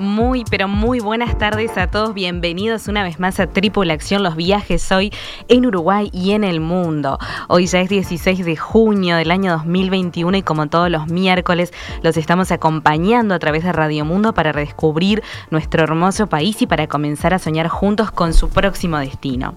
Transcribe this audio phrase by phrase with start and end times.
[0.00, 2.14] Muy, pero muy buenas tardes a todos.
[2.14, 5.12] Bienvenidos una vez más a Tripulación, los viajes hoy
[5.48, 7.18] en Uruguay y en el mundo.
[7.48, 12.16] Hoy ya es 16 de junio del año 2021 y como todos los miércoles los
[12.16, 17.34] estamos acompañando a través de Radio Mundo para redescubrir nuestro hermoso país y para comenzar
[17.34, 19.52] a soñar juntos con su próximo destino.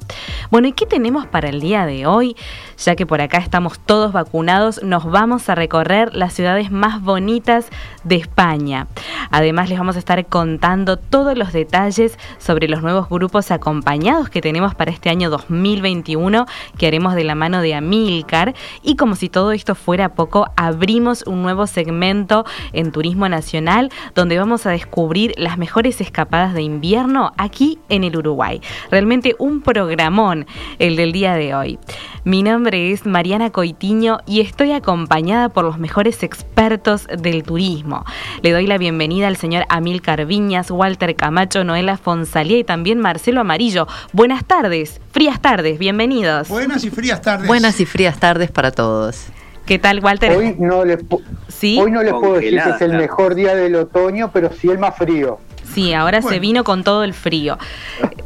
[0.51, 2.35] Bueno, ¿y qué tenemos para el día de hoy?
[2.83, 7.69] Ya que por acá estamos todos vacunados, nos vamos a recorrer las ciudades más bonitas
[8.03, 8.87] de España.
[9.31, 14.41] Además les vamos a estar contando todos los detalles sobre los nuevos grupos acompañados que
[14.41, 16.45] tenemos para este año 2021
[16.77, 21.23] que haremos de la mano de Amilcar y como si todo esto fuera poco, abrimos
[21.25, 27.31] un nuevo segmento en Turismo Nacional donde vamos a descubrir las mejores escapadas de invierno
[27.37, 28.61] aquí en el Uruguay.
[28.91, 30.47] Realmente un programón
[30.79, 31.79] el del día de hoy.
[32.25, 38.03] Mi nombre es Mariana Coitiño y estoy acompañada por los mejores expertos del turismo.
[38.41, 43.41] Le doy la bienvenida al señor Amilcar Viñas, Walter Camacho, Noela Fonsalía y también Marcelo
[43.41, 43.87] Amarillo.
[44.11, 46.49] Buenas tardes, frías tardes, bienvenidos.
[46.49, 47.47] Buenas y frías tardes.
[47.47, 49.27] Buenas y frías tardes para todos.
[49.65, 50.31] ¿Qué tal, Walter?
[50.35, 50.99] Hoy no les,
[51.47, 51.79] ¿Sí?
[51.79, 54.79] Hoy no les puedo decir que es el mejor día del otoño, pero sí el
[54.79, 55.39] más frío.
[55.73, 57.57] Sí, ahora se vino con todo el frío.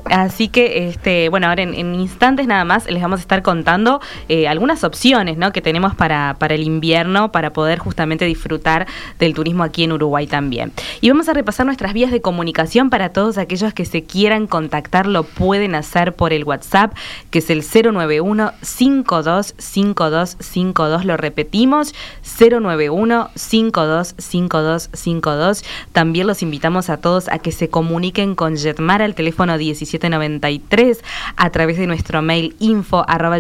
[0.10, 4.00] Así que, este, bueno, ahora en, instantes nada más les vamos a estar contando
[4.30, 5.52] eh, algunas opciones ¿no?
[5.52, 8.88] que tenemos para, para el invierno, para poder justamente disfrutar
[9.20, 10.72] del turismo aquí en Uruguay también.
[11.02, 15.08] Y vamos a repasar nuestras vías de comunicación para todos aquellos que se quieran contactar,
[15.08, 16.94] lo pueden hacer por el WhatsApp,
[17.30, 21.94] que es el 091 525252 lo repetimos,
[22.40, 29.58] 091 525252 También los invitamos a todos a que se comuniquen con Jetmar al teléfono
[29.58, 31.04] 17 793
[31.36, 33.38] a través de nuestro mail info arroba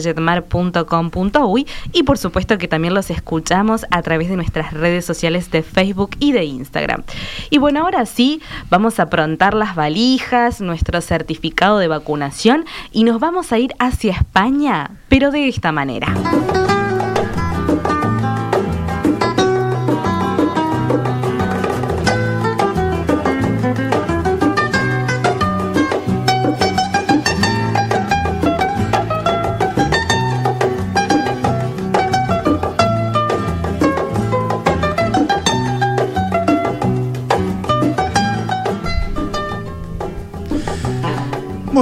[1.91, 6.12] y por supuesto que también los escuchamos a través de nuestras redes sociales de Facebook
[6.19, 7.03] y de Instagram.
[7.50, 13.19] Y bueno, ahora sí, vamos a aprontar las valijas, nuestro certificado de vacunación y nos
[13.19, 16.08] vamos a ir hacia España, pero de esta manera.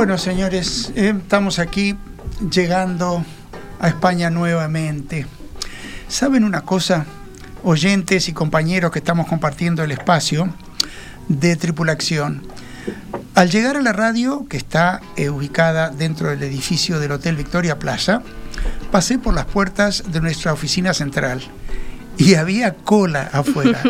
[0.05, 1.97] Bueno, señores, eh, estamos aquí
[2.51, 3.25] llegando
[3.79, 5.25] a España nuevamente.
[6.07, 7.07] ¿Saben una cosa,
[7.63, 10.53] oyentes y compañeros que estamos compartiendo el espacio
[11.27, 12.43] de tripulación?
[13.33, 17.79] Al llegar a la radio, que está eh, ubicada dentro del edificio del Hotel Victoria
[17.79, 18.22] Plaza,
[18.91, 21.41] pasé por las puertas de nuestra oficina central
[22.18, 23.81] y había cola afuera.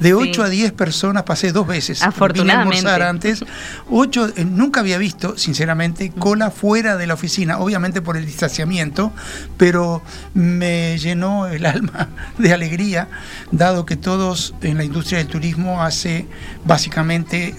[0.00, 2.02] De 8 a 10 personas pasé dos veces.
[2.02, 2.76] Afortunadamente.
[2.78, 3.44] Vine a almorzar antes.
[3.90, 9.12] Ocho, eh, nunca había visto, sinceramente, cola fuera de la oficina, obviamente por el distanciamiento,
[9.56, 10.02] pero
[10.34, 12.08] me llenó el alma
[12.38, 13.08] de alegría,
[13.50, 16.26] dado que todos en la industria del turismo hace
[16.64, 17.54] básicamente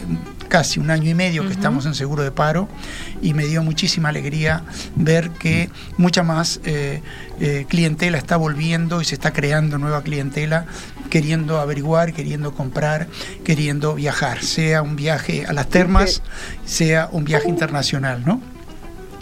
[0.47, 2.67] casi un año y medio que estamos en seguro de paro
[3.21, 4.63] y me dio muchísima alegría
[4.95, 7.01] ver que mucha más eh,
[7.39, 10.65] eh, clientela está volviendo y se está creando nueva clientela
[11.09, 13.07] queriendo averiguar, queriendo comprar,
[13.43, 16.21] queriendo viajar, sea un viaje a las termas,
[16.65, 18.41] sea un viaje internacional, ¿no?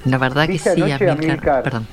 [0.06, 0.70] La verdad que sí,
[1.64, 1.88] Perdón.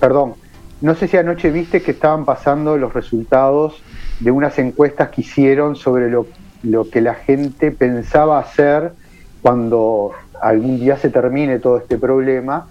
[0.00, 0.34] Perdón.
[0.80, 3.82] No sé si anoche viste que estaban pasando los resultados
[4.20, 6.26] de unas encuestas que hicieron sobre lo,
[6.64, 8.92] lo que la gente pensaba hacer
[9.42, 12.66] cuando algún día se termine todo este problema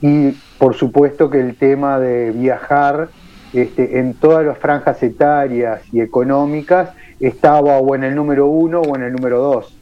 [0.00, 3.08] y por supuesto que el tema de viajar
[3.52, 8.96] este, en todas las franjas etarias y económicas estaba o en el número uno o
[8.96, 9.74] en el número dos.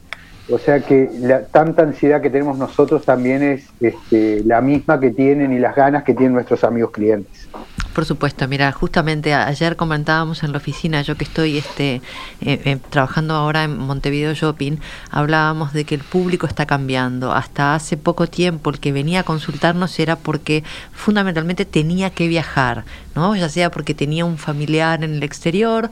[0.49, 5.11] O sea que la tanta ansiedad que tenemos nosotros también es este, la misma que
[5.11, 7.49] tienen y las ganas que tienen nuestros amigos clientes.
[7.97, 11.95] Por supuesto, mira, justamente ayer comentábamos en la oficina, yo que estoy este,
[12.41, 14.77] eh, eh, trabajando ahora en Montevideo Shopping,
[15.09, 17.31] hablábamos de que el público está cambiando.
[17.31, 20.63] Hasta hace poco tiempo el que venía a consultarnos era porque
[20.93, 22.85] fundamentalmente tenía que viajar,
[23.15, 23.35] ¿no?
[23.35, 25.89] Ya sea porque tenía un familiar en el exterior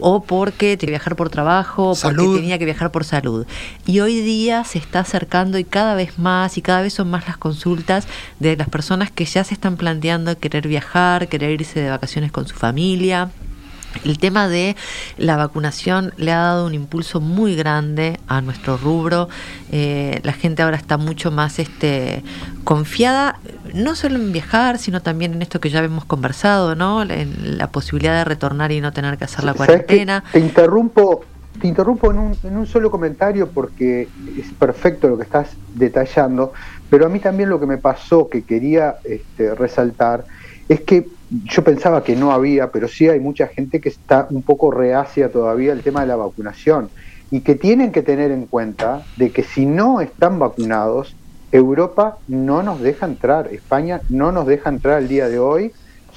[0.00, 3.46] o porque tenía que viajar por trabajo, o porque tenía que viajar por salud.
[3.86, 7.26] Y hoy día se está acercando y cada vez más y cada vez son más
[7.26, 8.06] las consultas
[8.38, 12.46] de las personas que ya se están planteando querer viajar, querer irse de vacaciones con
[12.46, 13.30] su familia.
[14.04, 14.76] El tema de
[15.18, 19.28] la vacunación le ha dado un impulso muy grande a nuestro rubro.
[19.70, 22.22] Eh, la gente ahora está mucho más este,
[22.64, 23.38] confiada,
[23.74, 27.02] no solo en viajar, sino también en esto que ya hemos conversado, ¿no?
[27.02, 30.24] En la posibilidad de retornar y no tener que hacer la cuarentena.
[30.32, 31.24] Te interrumpo,
[31.60, 36.52] te interrumpo en un, en un solo comentario porque es perfecto lo que estás detallando,
[36.90, 40.24] pero a mí también lo que me pasó que quería este, resaltar
[40.68, 41.08] es que
[41.44, 45.32] yo pensaba que no había, pero sí hay mucha gente que está un poco reacia
[45.32, 46.90] todavía al tema de la vacunación
[47.30, 51.16] y que tienen que tener en cuenta de que si no están vacunados,
[51.50, 55.72] Europa no nos deja entrar, España no nos deja entrar el día de hoy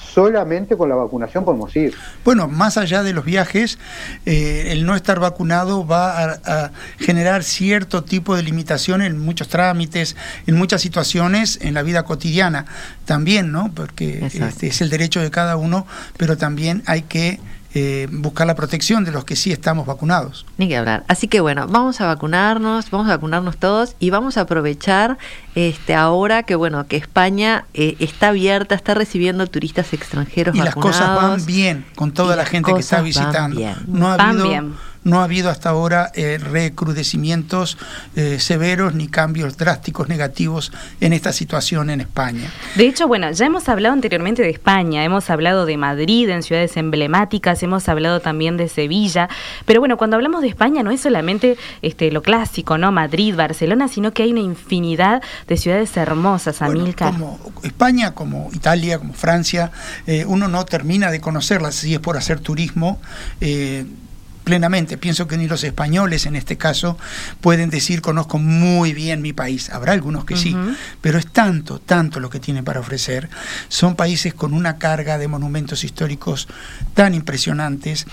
[0.05, 1.93] solamente con la vacunación podemos ir.
[2.23, 3.79] Bueno, más allá de los viajes,
[4.25, 10.15] eh, el no estar vacunado va a, generar cierto tipo de limitación en muchos trámites,
[10.47, 12.65] en muchas situaciones en la vida cotidiana
[13.05, 13.71] también, ¿no?
[13.73, 15.85] Porque este es el derecho de cada uno,
[16.17, 17.39] pero también hay que
[17.77, 20.45] eh, buscar la protección de los que sí estamos vacunados.
[20.57, 21.03] Ni que hablar.
[21.09, 25.17] Así que bueno, vamos a vacunarnos, vamos a vacunarnos todos y vamos a aprovechar
[25.55, 30.75] este ahora que bueno que España eh, está abierta, está recibiendo turistas extranjeros y las
[30.75, 33.59] cosas van bien con toda la gente que está visitando.
[33.87, 34.75] No ha habido
[35.05, 37.77] no ha habido hasta ahora eh, recrudecimientos
[38.15, 42.49] eh, severos ni cambios drásticos negativos en esta situación en España.
[42.75, 46.75] De hecho, bueno, ya hemos hablado anteriormente de España, hemos hablado de Madrid en ciudades
[46.75, 49.29] emblemáticas, hemos hablado también de Sevilla,
[49.65, 52.91] pero bueno, cuando hablamos de España no es solamente este, lo clásico, ¿no?
[52.91, 57.11] Madrid, Barcelona, sino que hay una infinidad de ciudades hermosas, Amilcar.
[57.11, 59.71] como España, como Italia, como Francia,
[60.07, 62.99] eh, uno no termina de conocerlas si es por hacer turismo
[64.45, 64.97] plenamente.
[64.97, 66.97] Pienso que ni los españoles en este caso
[67.41, 69.69] pueden decir conozco muy bien mi país.
[69.71, 70.55] Habrá algunos que sí,
[71.01, 73.27] pero es tanto, tanto lo que tienen para ofrecer.
[73.67, 76.47] Son países con una carga de monumentos históricos
[76.93, 78.05] tan impresionantes,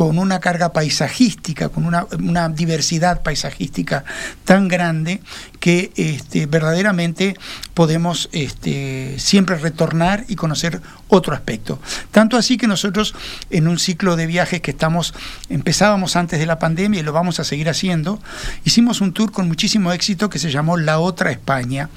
[0.00, 4.02] con una carga paisajística, con una, diversidad paisajística
[4.46, 5.20] tan grande
[5.58, 7.36] que este, verdaderamente
[7.74, 11.78] podemos este, siempre retornar y conocer otro aspecto.
[12.12, 13.14] Tanto así que nosotros
[13.50, 15.12] en un ciclo de viajes que estamos,
[15.50, 18.22] empezábamos antes de la pandemia y lo vamos a seguir haciendo,
[18.64, 21.90] hicimos un tour con muchísimo éxito que se llamó La Otra España.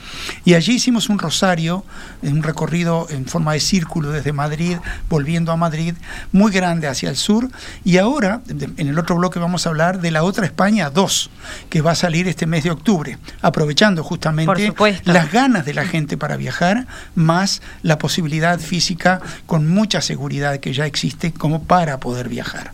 [0.43, 1.85] Y allí hicimos un rosario,
[2.21, 4.77] un recorrido en forma de círculo desde Madrid,
[5.09, 5.93] volviendo a Madrid,
[6.33, 7.49] muy grande hacia el sur.
[7.85, 11.29] Y ahora, en el otro bloque vamos a hablar de La Otra España 2,
[11.69, 14.73] que va a salir este mes de octubre aprovechando justamente
[15.03, 20.73] las ganas de la gente para viajar, más la posibilidad física con mucha seguridad que
[20.73, 22.71] ya existe como para poder viajar.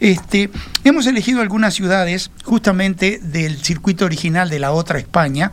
[0.00, 0.50] Este,
[0.84, 5.52] hemos elegido algunas ciudades justamente del circuito original de la otra España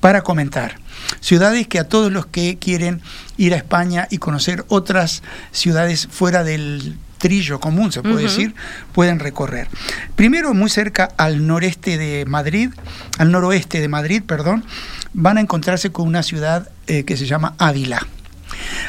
[0.00, 0.78] para comentar.
[1.20, 3.00] Ciudades que a todos los que quieren
[3.36, 8.54] ir a España y conocer otras ciudades fuera del trillo común, se puede decir,
[8.92, 9.68] pueden recorrer.
[10.14, 12.70] Primero, muy cerca al noreste de Madrid,
[13.18, 14.64] al noroeste de Madrid, perdón,
[15.12, 18.06] van a encontrarse con una ciudad eh, que se llama Ávila.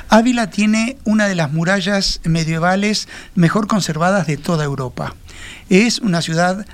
[0.09, 5.15] Ávila tiene una de las murallas medievales mejor conservadas de toda Europa.
[5.69, 6.65] Es una ciudad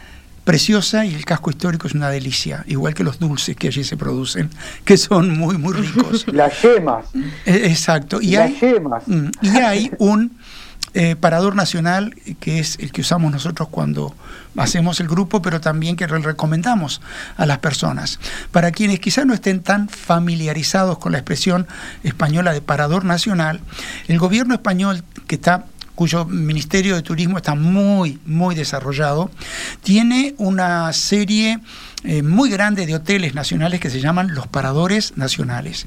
[0.43, 3.97] preciosa y el casco histórico es una delicia, igual que los dulces que allí se
[3.97, 4.49] producen,
[4.85, 6.25] que son muy, muy ricos.
[6.27, 7.05] Las yemas.
[7.45, 8.21] Eh, exacto.
[8.21, 9.07] Y Las yemas.
[9.07, 10.37] Mm, y hay un
[10.93, 14.15] eh, parador nacional, que es el que usamos nosotros cuando
[14.57, 17.01] hacemos el grupo, pero también que recomendamos
[17.35, 18.19] a las personas.
[18.51, 21.67] Para quienes quizás no estén tan familiarizados con la expresión
[22.03, 23.61] española de parador nacional,
[24.07, 29.29] el gobierno español que está cuyo Ministerio de Turismo está muy, muy desarrollado,
[29.83, 31.59] tiene una serie
[32.03, 35.85] eh, muy grande de hoteles nacionales que se llaman los paradores nacionales.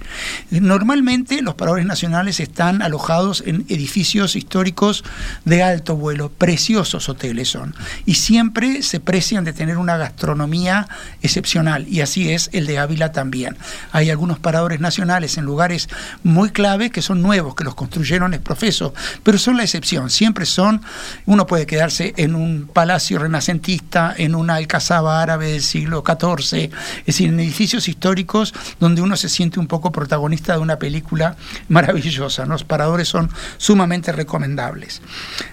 [0.50, 5.04] Normalmente los paradores nacionales están alojados en edificios históricos
[5.44, 10.88] de alto vuelo, preciosos hoteles son, y siempre se precian de tener una gastronomía
[11.23, 13.56] excepcional, y así es el de Ávila también.
[13.92, 15.88] Hay algunos paradores nacionales en lugares
[16.23, 20.46] muy claves que son nuevos, que los construyeron es profeso, pero son la excepción, siempre
[20.46, 20.82] son,
[21.26, 27.04] uno puede quedarse en un palacio renacentista, en una alcazaba árabe del siglo 14, es
[27.04, 31.36] decir, en edificios históricos donde uno se siente un poco protagonista de una película
[31.68, 32.46] maravillosa.
[32.46, 35.02] Los paradores son sumamente recomendables.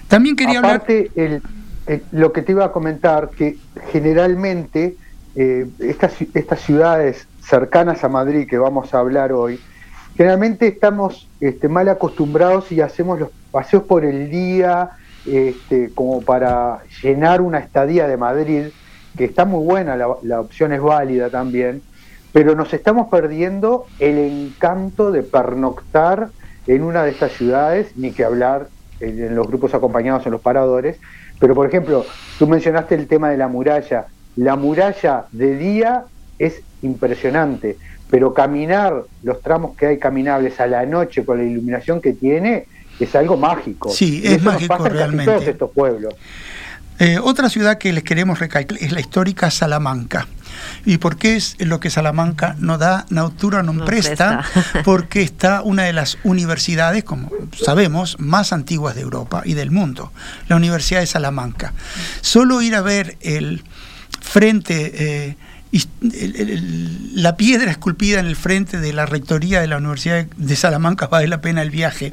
[0.08, 0.86] También quería hablar...
[2.12, 3.58] lo que te iba a comentar, que
[3.92, 4.96] generalmente
[5.36, 9.60] eh, estas, estas ciudades cercanas a Madrid que vamos a hablar hoy,
[10.16, 14.92] generalmente estamos este, mal acostumbrados y hacemos los paseos por el día
[15.26, 18.66] este, como para llenar una estadía de Madrid
[19.18, 21.82] que está muy buena, la, opción es válida también,
[22.32, 26.30] pero nos estamos perdiendo el encanto de pernoctar
[26.66, 28.68] en una de estas ciudades, ni que hablar
[29.00, 30.98] en, los grupos acompañados en los paradores.
[31.40, 32.06] Pero, por ejemplo,
[32.40, 34.08] tú mencionaste el tema de la muralla.
[34.36, 36.06] La muralla de día
[36.40, 37.78] es impresionante,
[38.10, 42.66] pero caminar los tramos que hay caminables a la noche con la iluminación que tiene
[43.00, 43.90] es algo mágico.
[43.90, 45.32] Sí, es mágico realmente.
[45.32, 46.16] todos estos pueblos.
[47.04, 50.26] Eh, otra ciudad que les queremos recalcar es la histórica Salamanca.
[50.86, 54.46] ¿Y por qué es lo que Salamanca no da, Nautura no, presta?
[54.86, 57.30] Porque está una de las universidades, como
[57.62, 60.14] sabemos, más antiguas de Europa y del mundo,
[60.48, 61.74] la Universidad de Salamanca.
[62.22, 63.64] Solo ir a ver el
[64.22, 65.28] frente...
[65.28, 65.38] Eh,
[67.14, 71.28] la piedra esculpida en el frente de la rectoría de la Universidad de Salamanca vale
[71.28, 72.12] la pena el viaje,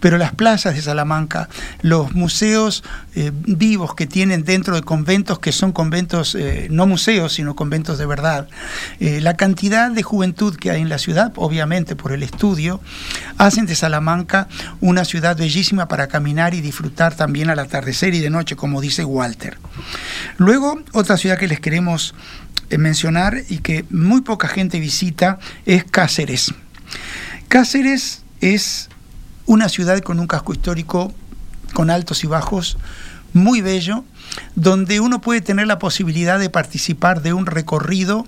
[0.00, 1.50] pero las plazas de Salamanca,
[1.82, 2.82] los museos
[3.14, 7.98] eh, vivos que tienen dentro de conventos que son conventos, eh, no museos, sino conventos
[7.98, 8.48] de verdad,
[8.98, 12.80] eh, la cantidad de juventud que hay en la ciudad, obviamente por el estudio,
[13.36, 14.48] hacen de Salamanca
[14.80, 19.04] una ciudad bellísima para caminar y disfrutar también al atardecer y de noche, como dice
[19.04, 19.58] Walter.
[20.38, 22.14] Luego, otra ciudad que les queremos
[22.78, 26.54] mencionar y que muy poca gente visita es Cáceres.
[27.48, 28.88] Cáceres es
[29.46, 31.12] una ciudad con un casco histórico
[31.74, 32.78] con altos y bajos,
[33.32, 34.04] muy bello,
[34.54, 38.26] donde uno puede tener la posibilidad de participar de un recorrido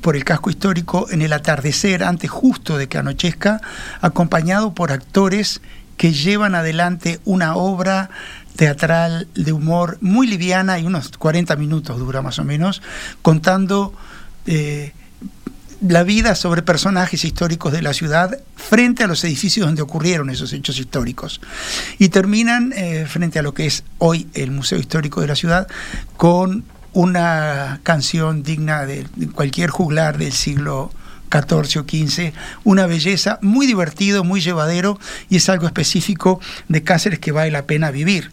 [0.00, 3.60] por el casco histórico en el atardecer, antes justo de que anochezca,
[4.00, 5.60] acompañado por actores
[5.98, 8.08] que llevan adelante una obra
[8.56, 12.80] teatral de humor muy liviana y unos 40 minutos dura más o menos,
[13.20, 13.92] contando
[14.46, 14.92] eh,
[15.86, 20.52] la vida sobre personajes históricos de la ciudad frente a los edificios donde ocurrieron esos
[20.52, 21.40] hechos históricos.
[21.98, 25.68] Y terminan eh, frente a lo que es hoy el Museo Histórico de la ciudad
[26.16, 30.90] con una canción digna de cualquier juglar del siglo
[31.28, 32.32] 14 o 15,
[32.64, 37.62] una belleza, muy divertido, muy llevadero y es algo específico de Cáceres que vale la
[37.62, 38.30] pena vivir.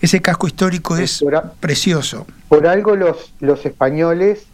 [0.00, 1.24] Ese casco histórico es
[1.60, 2.26] precioso.
[2.48, 4.46] Por algo los, los españoles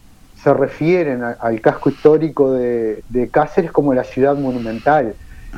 [0.43, 5.15] se refieren al casco histórico de, Cáceres como la ciudad monumental.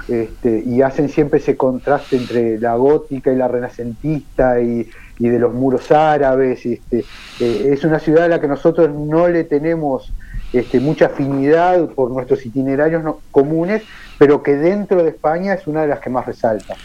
[0.08, 5.54] Este, y hacen siempre ese contraste entre la gótica y la renacentista y, de los
[5.54, 6.66] muros árabes.
[6.66, 7.04] Este,
[7.40, 10.14] eh, es una ciudad a la que nosotros no le tenemos
[10.54, 13.84] este, mucha afinidad por nuestros itinerarios comunes,
[14.18, 16.76] pero que dentro de España es una de las que más resalta.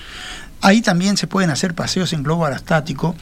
[0.64, 3.14] Ahí también se pueden hacer paseos en globo aerostático.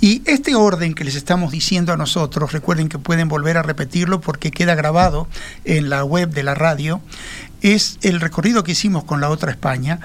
[0.00, 4.20] Y este orden que les estamos diciendo a nosotros, recuerden que pueden volver a repetirlo
[4.20, 5.26] porque queda grabado
[5.64, 7.00] en la web de la radio,
[7.62, 10.00] es el recorrido que hicimos con la otra España.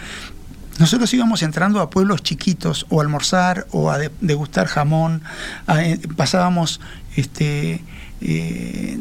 [0.79, 5.21] Nosotros íbamos entrando a pueblos chiquitos o a almorzar o a degustar jamón,
[5.77, 6.79] eh, pasábamos
[7.17, 7.81] este,
[8.21, 8.99] eh,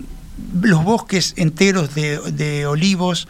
[0.60, 3.28] los bosques enteros de, olivos,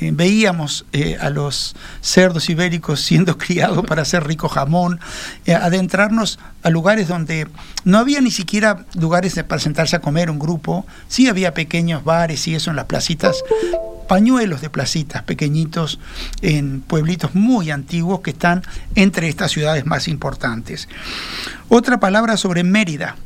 [0.00, 5.00] eh, veíamos eh, a los cerdos ibéricos siendo criados para hacer rico jamón,
[5.46, 7.46] eh, adentrarnos a lugares donde
[7.84, 12.46] no había ni siquiera lugares para sentarse a comer un grupo, sí había pequeños bares
[12.48, 13.42] y eso en las placitas,
[14.08, 16.00] pañuelos de placitas pequeñitos
[16.42, 18.62] en pueblitos muy antiguos que están
[18.96, 20.88] entre estas ciudades más importantes.
[21.68, 23.16] Otra palabra sobre Mérida.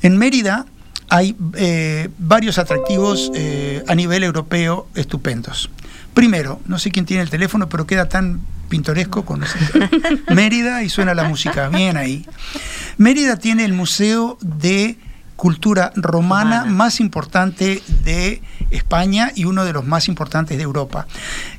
[0.00, 0.66] En Mérida
[1.08, 5.70] hay eh, varios atractivos eh, a nivel europeo estupendos.
[6.14, 9.44] Primero, no sé quién tiene el teléfono, pero queda tan pintoresco con
[10.34, 12.24] Mérida y suena la música, bien ahí.
[12.98, 14.98] Mérida tiene el Museo de
[15.36, 21.06] cultura romana, más importante de España y uno de los más importantes de Europa.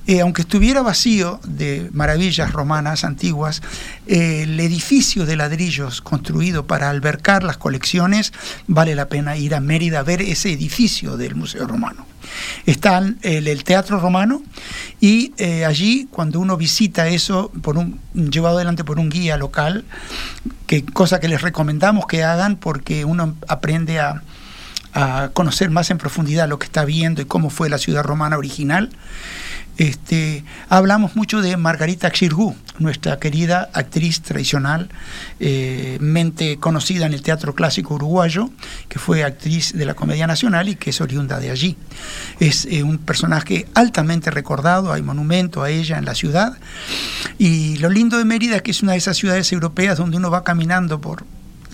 [0.07, 3.61] Eh, aunque estuviera vacío de maravillas romanas antiguas,
[4.07, 8.33] eh, el edificio de ladrillos construido para albercar las colecciones,
[8.67, 12.14] vale la pena ir a Mérida a ver ese edificio del Museo Romano.
[12.65, 14.41] Está el, el Teatro Romano
[14.99, 19.85] y eh, allí cuando uno visita eso, por un, llevado adelante por un guía local,
[20.67, 24.21] que cosa que les recomendamos que hagan porque uno aprende a
[25.33, 28.91] conocer más en profundidad lo que está viendo y cómo fue la ciudad romana original.
[29.77, 34.89] Este, hablamos mucho de Margarita Xirgu, nuestra querida actriz tradicional,
[35.39, 38.49] eh, mente conocida en el teatro clásico uruguayo,
[38.87, 41.77] que fue actriz de la Comedia Nacional y que es oriunda de allí.
[42.39, 46.57] Es eh, un personaje altamente recordado, hay monumento a ella en la ciudad.
[47.37, 50.31] Y lo lindo de Mérida es que es una de esas ciudades europeas donde uno
[50.31, 51.25] va caminando por,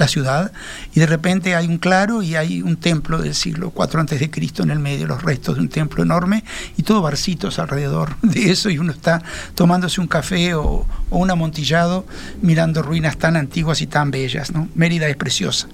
[0.02, 0.52] la ciudad
[0.96, 4.32] y de repente hay un claro y hay un templo del siglo IV antes de
[4.32, 6.44] Cristo en el medio, los restos de un templo enorme
[6.76, 9.22] y todo barcitos alrededor de eso y uno está
[9.54, 12.06] tomándose un café o, un amontillado
[12.42, 14.52] mirando ruinas tan antiguas y tan bellas.
[14.52, 14.70] ¿no?
[14.74, 15.68] Mérida es preciosa.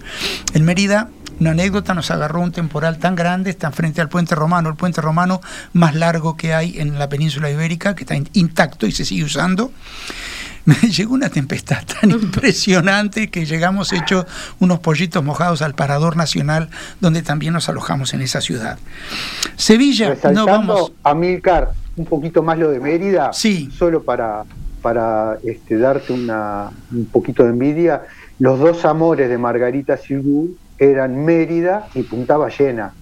[0.54, 4.70] En Mérida una anécdota, nos agarró un temporal tan grande, está frente al puente romano,
[4.70, 5.40] el puente romano
[5.72, 9.72] más largo que hay en la península ibérica, que está intacto y se sigue usando
[10.82, 14.26] me llegó una tempestad tan impresionante que llegamos hechos
[14.60, 16.70] unos pollitos mojados al Parador Nacional,
[17.00, 18.78] donde también nos alojamos en esa ciudad.
[19.56, 20.92] Sevilla, no vamos.
[21.04, 23.70] A Milcar, un poquito más lo de Mérida, sí.
[23.72, 24.44] solo para,
[24.82, 28.04] para este, darte una, un poquito de envidia.
[28.38, 32.94] Los dos amores de Margarita Sirgu eran Mérida y Punta Ballena,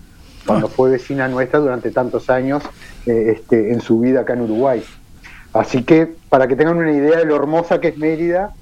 [0.45, 0.71] cuando ah.
[0.73, 2.61] fue vecina nuestra durante tantos años
[3.07, 4.83] eh, este, en su vida acá en Uruguay.
[5.55, 8.53] Así que, para que tengan una idea de lo hermosa que es Mérida,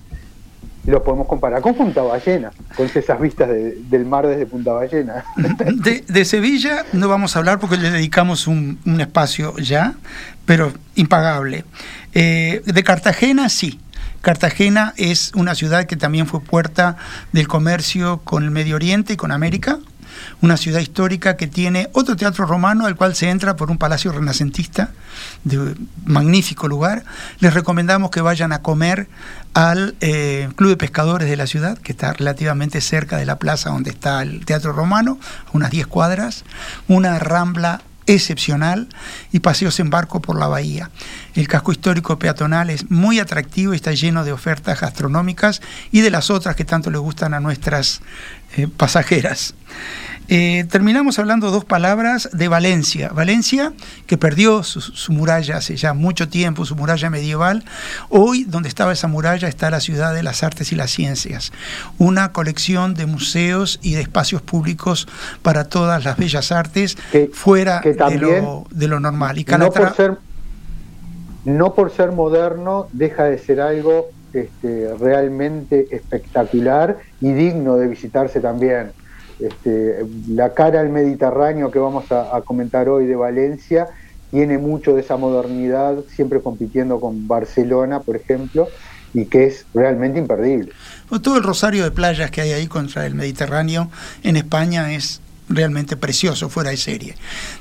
[0.86, 5.26] lo podemos comparar con Punta Ballena, con esas vistas del mar desde Punta Ballena.
[6.08, 9.96] De, Sevilla no vamos a hablar porque le dedicamos un, espacio ya,
[10.46, 11.66] pero impagable.
[12.14, 13.80] Eh, de Cartagena sí.
[14.22, 16.96] Cartagena es una ciudad que también fue puerta
[17.32, 19.80] del comercio con el Medio Oriente y con América
[20.44, 24.12] una ciudad histórica que tiene otro teatro romano al cual se entra por un palacio
[24.12, 24.92] renacentista
[25.46, 25.74] de
[26.04, 27.06] magnífico lugar.
[27.40, 29.08] Les recomendamos que vayan a comer
[29.54, 33.70] al eh, Club de Pescadores de la ciudad, que está relativamente cerca de la plaza
[33.70, 35.18] donde está el Teatro Romano,
[35.54, 36.44] unas 10 cuadras,
[36.90, 38.90] una rambla excepcional
[39.32, 40.90] y paseos en barco por la bahía.
[41.36, 45.62] El casco histórico peatonal es muy atractivo y está lleno de ofertas gastronómicas
[45.94, 48.02] y de las otras que tanto le gustan a nuestras
[48.58, 49.56] eh, pasajeras.
[50.30, 53.10] Eh, terminamos hablando dos palabras de Valencia.
[53.10, 53.74] Valencia,
[54.08, 57.64] que perdió su, muralla hace ya mucho tiempo, su muralla medieval.
[58.10, 61.52] Hoy, donde estaba esa muralla, está la ciudad de las artes y las ciencias.
[61.98, 65.08] Una colección de museos y de espacios públicos
[65.42, 66.98] para todas las bellas artes,
[67.34, 69.38] fuera de, lo, normal.
[69.38, 70.18] Y no, por ser,
[71.46, 78.40] no por ser moderno, deja de ser algo este, realmente espectacular y digno de visitarse
[78.40, 78.92] también.
[79.44, 83.88] Este, la cara al Mediterráneo que vamos a, comentar hoy de Valencia
[84.32, 88.70] tiene mucho de esa modernidad, siempre compitiendo con Barcelona, por ejemplo,
[89.14, 90.72] y que es realmente imperdible.
[91.22, 93.92] todo el rosario de playas que hay ahí contra el Mediterráneo
[94.24, 97.16] en España es realmente precioso, fuera de serie.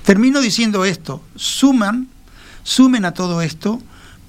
[0.05, 2.07] Termino diciendo esto, suman,
[2.63, 3.83] sumen a todo esto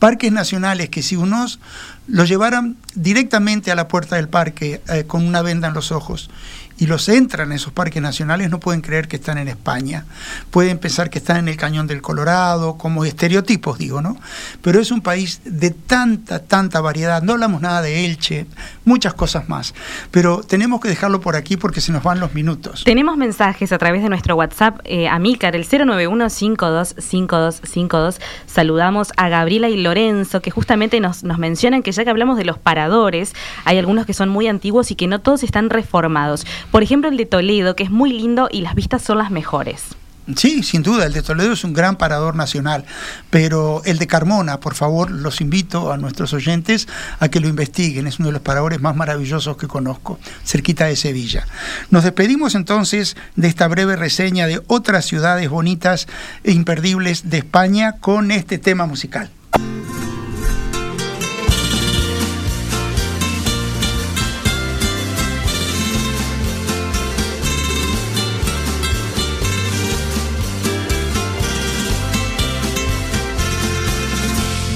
[0.04, 1.62] parques nacionales que si unos
[2.08, 6.30] los llevaran directamente a la puerta del parque eh, con una venda en los ojos
[6.78, 10.06] y los entran en esos parques nacionales no pueden creer que están en España.
[10.52, 14.18] Pueden pensar que están en el Cañón del Colorado, como estereotipos, digo, ¿no?
[14.62, 17.22] Pero es un país de tanta, tanta variedad.
[17.22, 18.46] No hablamos nada de Elche,
[18.86, 19.74] muchas cosas más.
[20.12, 22.84] Pero tenemos que dejarlo por aquí porque se nos van los minutos.
[22.84, 28.20] Tenemos mensajes a través de nuestro WhatsApp, eh, a Milcar, el 091-525252.
[28.48, 32.46] Saludamos a Gabriela y Lorenzo, que justamente nos, nos mencionan que ya que hablamos de
[32.46, 36.46] los paradores, hay algunos que son muy antiguos y que no todos están reformados.
[36.72, 39.96] Por ejemplo, el de Toledo, que es muy lindo y las vistas son las mejores.
[40.38, 42.86] Sí, sin duda, el de Toledo es un gran parador nacional,
[43.30, 46.88] pero el de Carmona, por favor, los invito a nuestros oyentes
[47.20, 50.96] a que lo investiguen, es uno de los paradores más maravillosos que conozco, cerquita de
[50.96, 51.46] Sevilla.
[51.90, 56.08] Nos despedimos entonces de esta breve reseña de otras ciudades bonitas
[56.46, 59.30] e imperdibles de España con este tema musical.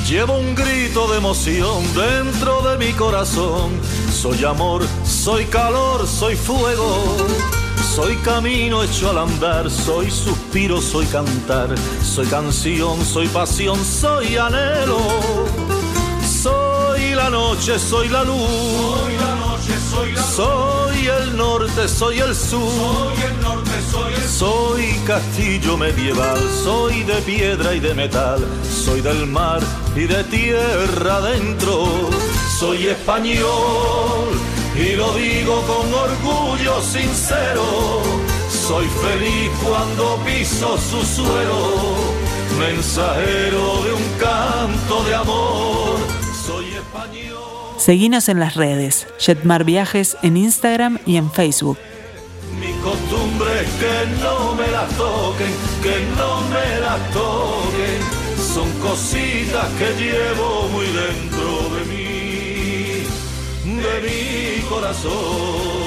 [0.07, 3.71] Llevo un grito de emoción dentro de mi corazón.
[4.09, 7.27] Soy amor, soy calor, soy fuego.
[7.93, 14.97] Soy camino hecho al andar, soy suspiro, soy cantar, soy canción, soy pasión, soy anhelo.
[16.25, 18.37] Soy la noche, soy la luz.
[18.37, 20.35] Soy la noche, soy la luz.
[20.35, 22.71] Soy el norte, soy el sur.
[22.71, 24.29] Soy el norte, soy el sur.
[24.29, 28.45] Soy castillo medieval, soy de piedra y de metal,
[28.85, 29.61] soy del mar
[29.95, 31.87] y de tierra adentro.
[32.59, 34.27] Soy español
[34.75, 38.01] y lo digo con orgullo sincero.
[38.49, 41.59] Soy feliz cuando piso su suelo,
[42.59, 45.97] mensajero de un canto de amor.
[46.45, 47.46] Soy español.
[47.87, 51.77] Seguinos en las redes, Jetmar Viajes en Instagram y en Facebook.
[52.59, 58.01] Mi costumbre es que no me la toquen, que no me la toquen.
[58.53, 65.86] Son cositas que llevo muy dentro de mí, de mi corazón.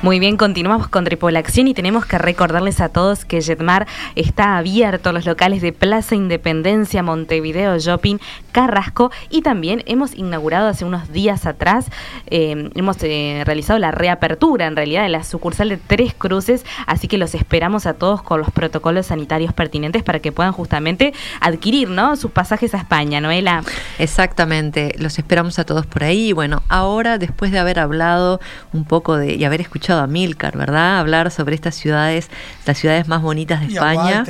[0.00, 5.10] Muy bien, continuamos con Tripolación y tenemos que recordarles a todos que Jetmar está abierto
[5.10, 8.18] los locales de Plaza Independencia, Montevideo Shopping,
[8.52, 11.90] Carrasco y también hemos inaugurado hace unos días atrás,
[12.28, 17.08] eh, hemos eh, realizado la reapertura en realidad de la sucursal de Tres Cruces, así
[17.08, 21.88] que los esperamos a todos con los protocolos sanitarios pertinentes para que puedan justamente adquirir
[21.88, 22.14] ¿no?
[22.14, 23.64] sus pasajes a España, Noela.
[23.98, 26.32] Exactamente, los esperamos a todos por ahí.
[26.32, 28.40] Bueno, ahora después de haber hablado
[28.72, 30.98] un poco de y haber escuchado a Milcar, ¿verdad?
[30.98, 32.30] Hablar sobre estas ciudades,
[32.66, 34.24] las ciudades más bonitas de España.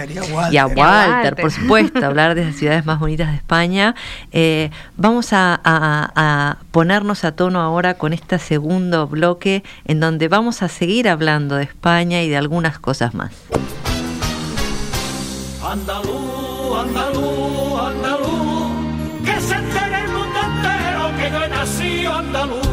[0.50, 3.94] y, a Walter, por supuesto, hablar de las ciudades más bonitas de España.
[4.33, 10.68] Eh, vamos a, ponernos a tono ahora con este segundo bloque en donde vamos a
[10.68, 13.33] seguir hablando de España y de algunas cosas más.
[15.62, 22.67] Andalú, andalú, andalú, que se entere el mundo entero que yo he nacido andaluz.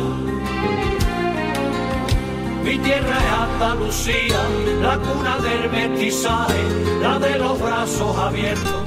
[2.65, 4.39] Mi tierra es Andalucía,
[4.81, 6.61] la cuna del mestizaje,
[7.01, 8.83] la de los brazos abiertos.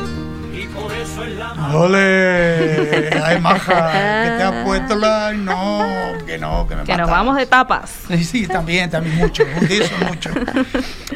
[0.52, 3.10] Y por eso es la ¡Ole!
[3.24, 3.92] ¡Ay, maja!
[4.24, 5.32] que te ha puesto la.?
[5.32, 5.84] No,
[6.26, 7.12] que no, que me Que nos mata.
[7.12, 7.90] vamos de tapas.
[8.08, 10.30] Sí, Sí, también, también mucho, de eso mucho.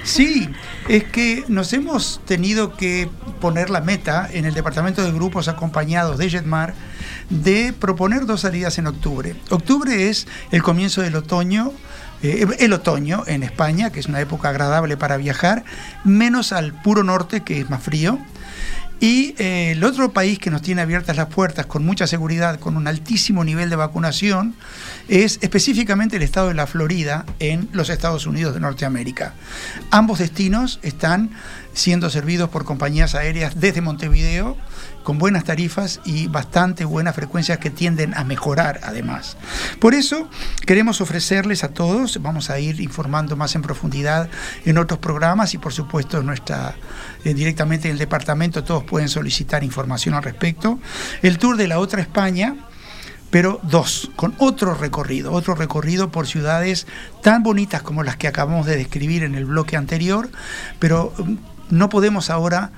[0.05, 0.49] Sí,
[0.89, 6.17] es que nos hemos tenido que poner la meta en el departamento de grupos acompañados
[6.19, 6.75] de Jetmar
[7.29, 9.35] de proponer dos salidas en octubre.
[9.51, 11.73] Octubre es el comienzo del otoño.
[12.23, 15.65] Eh, el otoño en España, que es una época agradable para viajar,
[16.05, 18.19] menos al puro norte, que es más frío.
[19.01, 22.77] Y eh, el otro país que nos tiene abiertas las puertas con mucha seguridad, con
[22.77, 24.55] un altísimo nivel de vacunación,
[25.09, 29.35] es específicamente el estado de la Florida en los Estados Unidos de Norteamérica.
[29.91, 31.31] Ambos destinos están
[31.75, 34.57] siendo servidos por compañías aéreas desde Montevideo
[35.03, 39.37] con buenas tarifas y bastante buenas frecuencias que tienden a mejorar además.
[39.81, 40.29] Por eso
[40.67, 44.29] queremos ofrecerles a todos, vamos a ir informando más en profundidad
[44.65, 46.75] en otros programas y por supuesto nuestra
[47.25, 50.79] eh, directamente en el departamento todos pueden solicitar información al respecto.
[51.23, 52.57] El tour de la otra España
[53.33, 56.87] pero dos, con otro recorrido, otro recorrido por ciudades
[57.23, 60.29] tan bonitas como las que acabamos de describir en el bloque anterior,
[60.79, 61.37] pero mm,
[61.71, 62.73] no podemos ahora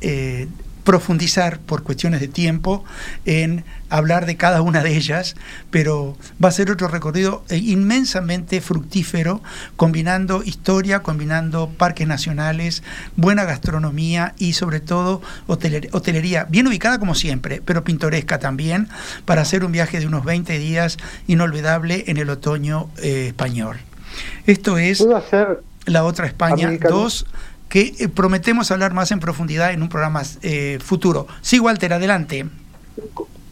[0.00, 0.48] eh,
[0.84, 2.84] profundizar por cuestiones de tiempo
[3.24, 5.34] en hablar de cada una de ellas,
[5.70, 9.42] pero va a ser otro recorrido eh, inmensamente fructífero,
[9.76, 12.82] combinando historia, combinando parques nacionales,
[13.16, 18.88] buena gastronomía y sobre todo hoteler- hotelería, bien ubicada como siempre, pero pintoresca también,
[19.24, 23.78] para hacer un viaje de unos 20 días inolvidable en el otoño eh, español.
[24.46, 26.96] Esto es ¿Puedo hacer la otra España Americano.
[26.96, 27.26] 2
[27.74, 31.26] que eh, prometemos hablar más en profundidad en un programa eh, futuro.
[31.40, 32.46] Sí, Walter, adelante.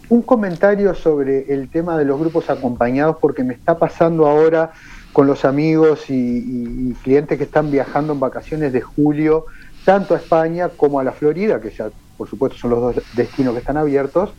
[0.09, 4.71] un comentario sobre el tema de los grupos acompañados porque me está pasando ahora
[5.13, 9.47] con los amigos y, clientes que están viajando en vacaciones de julio,
[9.85, 13.55] tanto a España como a la Florida, que ya por supuesto son los dos destinos
[13.55, 14.31] que están abiertos,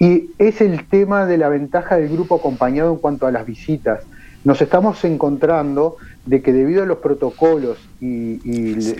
[0.00, 4.00] y es el tema de la ventaja del grupo acompañado en cuanto a las visitas.
[4.42, 5.98] Nos estamos encontrando
[6.30, 8.38] de que debido a los protocolos y,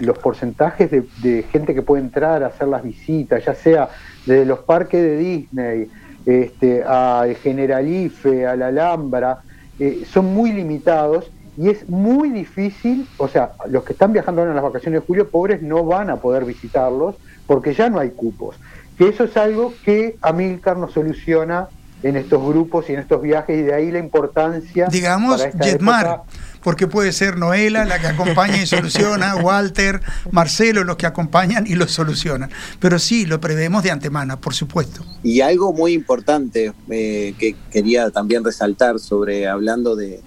[0.00, 3.88] los porcentajes de, de gente que puede entrar a hacer las visitas, ya sea
[4.26, 5.88] desde los parques de Disney,
[6.26, 9.42] este, a Generalife, a la Alhambra,
[9.78, 14.50] eh, son muy limitados y es muy difícil, o sea, los que están viajando ahora
[14.50, 17.14] en las vacaciones de julio, pobres, no van a poder visitarlos
[17.46, 18.56] porque ya no hay cupos.
[18.98, 21.68] Que eso es algo que Amilcar nos soluciona
[22.02, 24.88] en estos grupos y en estos viajes y de ahí la importancia.
[24.90, 26.22] Digamos, Jetmar,
[26.62, 31.74] porque puede ser Noela la que acompaña y soluciona, Walter, Marcelo los que acompañan y
[31.74, 32.50] lo solucionan.
[32.78, 35.04] Pero sí, lo prevemos de antemano, por supuesto.
[35.22, 40.22] Y algo muy importante eh, que quería también resaltar sobre hablando de,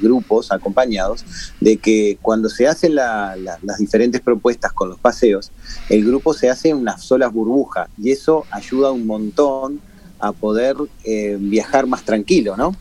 [0.00, 1.26] grupos acompañados,
[1.60, 5.52] de que cuando se hacen las diferentes propuestas con los paseos,
[5.90, 9.80] el grupo se hace en una sola burbuja y eso ayuda un montón
[10.18, 12.74] a poder eh, viajar más tranquilo, ¿no?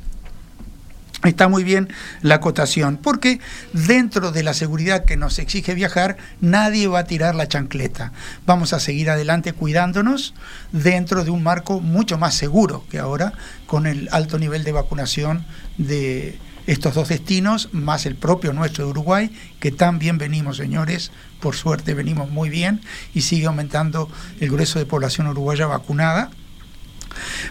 [1.23, 1.89] Está muy bien
[2.21, 3.39] la acotación, porque
[3.73, 8.12] dentro de la seguridad que nos exige viajar, nadie va a tirar la chancleta.
[8.47, 10.34] Vamos a seguir adelante cuidándonos
[10.71, 13.34] dentro de un marco mucho más seguro que ahora,
[13.67, 15.45] con el alto nivel de vacunación
[15.77, 21.12] de estos dos destinos, más el propio nuestro de Uruguay, que tan bien venimos, señores,
[21.39, 22.81] por suerte venimos muy bien
[23.13, 26.31] y sigue aumentando el grueso de población uruguaya vacunada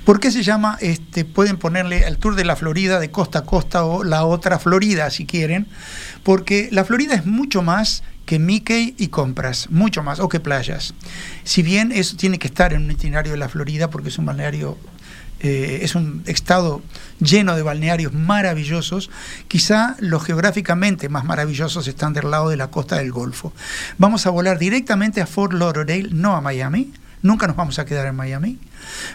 [0.05, 3.45] ¿Por qué se llama, este, pueden ponerle el Tour de la Florida de costa a
[3.45, 5.67] costa o la otra Florida si quieren?
[6.23, 10.95] Porque la Florida es mucho más que Mickey y compras, mucho más, o que playas.
[11.45, 14.27] Si bien eso tiene que estar en un itinerario de la Florida porque es un
[14.27, 14.79] balneario
[15.43, 16.83] eh, es un estado
[17.19, 19.11] lleno de balnearios maravillosos,
[19.49, 23.55] quizá los geográficamente más maravillosos están del lado de la costa del Golfo.
[23.97, 28.07] Vamos a volar directamente a Fort Lauderdale, no a Miami, nunca nos vamos a quedar
[28.07, 28.59] en Miami.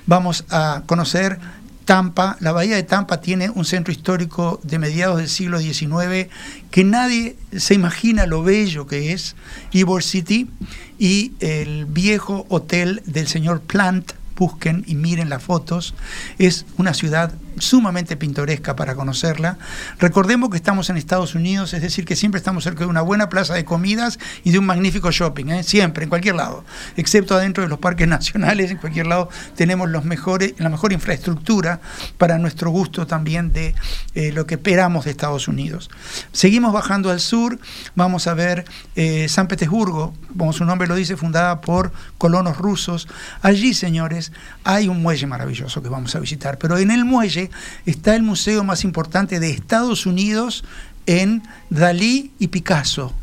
[0.06, 1.40] Vamos a conocer
[1.86, 2.38] Tampa.
[2.40, 6.30] La bahía de Tampa tiene un centro histórico de mediados del siglo XIX
[6.72, 9.36] que nadie se imagina lo bello que es,
[9.72, 10.50] Ybor City,
[10.98, 15.94] y el viejo hotel del señor Plant, busquen y miren las fotos.
[16.40, 19.58] Es una ciudad sumamente pintoresca para conocerla.
[20.00, 23.30] Recordemos que estamos en Estados Unidos, es decir, que siempre estamos cerca de una buena
[23.30, 25.64] plaza de comidas y de un magnífico shopping, ¿eh?
[25.64, 26.64] siempre, en cualquier lado,
[26.98, 31.80] excepto adentro de los parques nacionales, en cualquier lado tenemos los mejores, la mejor infraestructura
[32.18, 33.76] para nuestro gusto también de
[34.14, 35.90] eh, lo que esperamos de Estados Unidos.
[36.32, 37.60] Seguimos bajando al sur,
[37.96, 38.66] vamos a ver
[38.96, 43.08] eh, San Petersburgo, como su nombre lo dice, fundada por colonos rusos.
[43.42, 44.32] Allí, señores,
[44.64, 47.45] hay un muelle maravilloso que vamos a visitar, pero en el muelle
[47.86, 50.64] está el museo más importante de Estados Unidos
[51.06, 53.14] en Dalí y Picasso,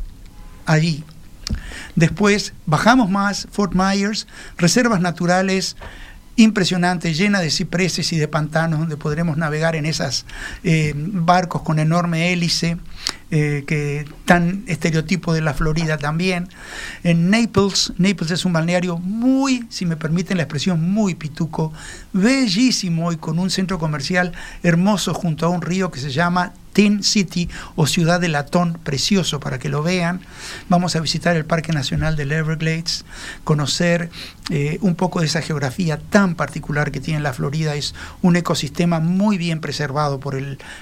[0.65, 1.03] allí.
[1.95, 5.75] Después bajamos más, Fort Myers, reservas naturales
[6.35, 10.25] impresionantes, llenas de cipreses y de pantanos, donde podremos navegar en esos
[10.63, 12.77] eh, barcos con enorme hélice.
[13.35, 16.49] Eh, que tan estereotipo de la Florida también.
[17.03, 21.73] En Naples, Naples es un balneario muy, si me permiten la expresión, muy pituco,
[22.13, 27.03] bellísimo y con un centro comercial hermoso junto a un río que se llama Tin
[27.03, 30.21] City o Ciudad de Latón, precioso para que lo vean.
[30.69, 33.05] Vamos a visitar el Parque Nacional del Everglades,
[33.43, 34.09] conocer
[34.49, 37.75] eh, un poco de esa geografía tan particular que tiene la Florida.
[37.75, 40.35] Es un ecosistema muy bien preservado por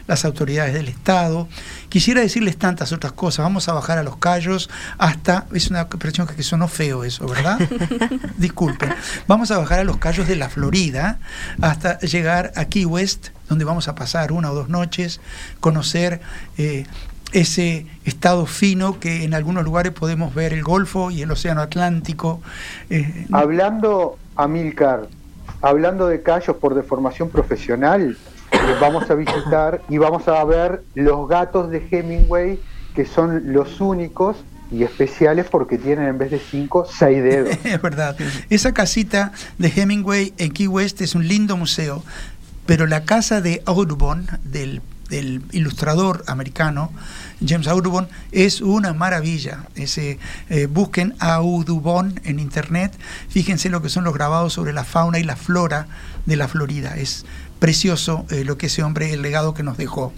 [0.07, 1.47] las autoridades del Estado.
[1.89, 3.43] Quisiera decirles tantas otras cosas.
[3.43, 7.59] Vamos a bajar a los callos hasta, es una expresión que sonó feo eso, ¿verdad?
[8.37, 8.93] Disculpen.
[9.27, 11.19] Vamos a bajar a los callos de la Florida
[11.61, 15.19] hasta llegar a Key West donde vamos a pasar una o dos noches,
[15.59, 16.21] conocer
[16.57, 16.85] eh,
[17.33, 22.41] ese estado fino que en algunos lugares podemos ver el Golfo y el Océano Atlántico.
[22.89, 25.09] Eh, hablando, Amilcar,
[25.61, 28.17] hablando de callos por deformación profesional,
[28.53, 32.57] eh, vamos a visitar y vamos a ver los gatos de Hemingway,
[32.95, 34.37] que son los únicos
[34.71, 37.57] y especiales porque tienen en vez de cinco, seis dedos.
[37.65, 38.15] es verdad.
[38.49, 42.01] Esa casita de Hemingway en Key West es un lindo museo.
[42.65, 44.81] Pero la casa de Audubon, del,
[45.51, 46.89] ilustrador americano,
[47.45, 49.65] James Audubon, es una maravilla.
[49.75, 50.19] Ese,
[50.49, 52.97] eh, busquen Audubon en internet,
[53.27, 55.87] fíjense lo que son los grabados sobre la fauna y la flora
[56.25, 56.95] de la Florida.
[56.95, 57.25] Es
[57.61, 60.13] precioso eh, lo que ese hombre, el legado que nos dejó.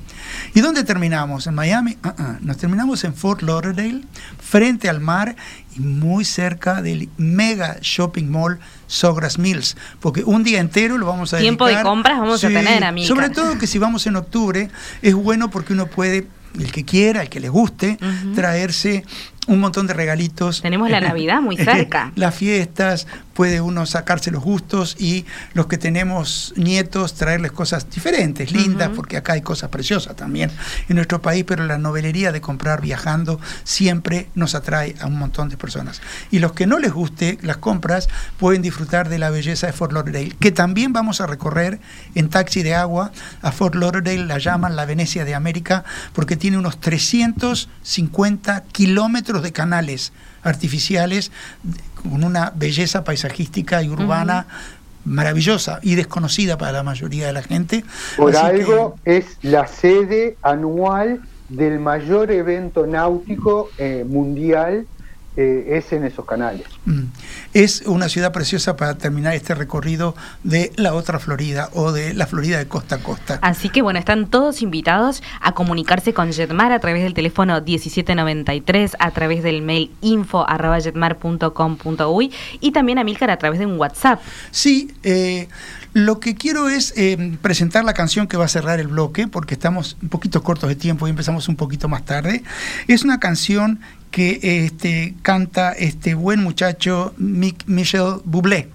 [0.53, 1.45] ¿Y dónde terminamos?
[1.45, 1.97] ¿En Miami?
[2.01, 2.38] Ah, ah.
[2.39, 4.03] Nos terminamos en Fort Lauderdale,
[4.39, 5.36] frente al mar
[5.76, 11.34] y muy cerca del mega shopping mall Sogras Mills, porque un día entero lo vamos
[11.34, 12.84] a Tiempo de compras vamos a tener.
[13.06, 14.70] Sobre todo que si vamos en octubre,
[15.02, 16.28] es bueno porque uno puede
[16.60, 17.98] el que quiera, el que le guste,
[18.36, 19.04] traerse
[19.47, 20.62] un montón de regalitos.
[20.62, 22.12] Tenemos la Navidad muy cerca.
[22.15, 28.51] Las fiestas, puede uno sacarse los gustos y los que tenemos nietos traerles cosas diferentes,
[28.51, 30.51] lindas, porque acá hay cosas preciosas también
[30.88, 35.49] en nuestro país, pero la novelería de comprar viajando siempre nos atrae a un montón
[35.49, 36.01] de personas.
[36.32, 39.91] Y los que no les guste las compras pueden disfrutar de la belleza de Fort
[39.91, 41.79] Lauderdale, que también vamos a recorrer
[42.15, 46.58] en taxi de agua a Fort Lauderdale, la llaman la Venecia de América, porque tiene
[46.58, 51.32] unos 350 kilómetros de canales artificiales
[52.02, 54.46] con una belleza paisajística y urbana
[55.06, 57.84] maravillosa y desconocida para la mayoría de la gente.
[58.17, 64.88] Por algo es la sede anual del mayor evento náutico eh, mundial
[65.36, 66.65] eh, es en esos canales.
[66.86, 67.04] Mm.
[67.54, 72.28] Es una ciudad preciosa para terminar este recorrido de la otra Florida o de la
[72.28, 73.39] Florida de costa a costa.
[73.41, 78.98] Así que bueno, están todos invitados a comunicarse con Jetmar a través del teléfono 1793,
[79.00, 80.46] a través del mail info
[82.60, 84.22] y también a Milcar a través de un WhatsApp.
[84.52, 85.48] Sí, eh,
[85.93, 89.54] lo que quiero es eh, presentar la canción que va a cerrar el bloque, porque
[89.54, 92.43] estamos un poquito cortos de tiempo y empezamos un poquito más tarde.
[92.88, 93.80] Es una canción
[94.13, 98.69] que este, canta este buen muchacho Michel Bublé,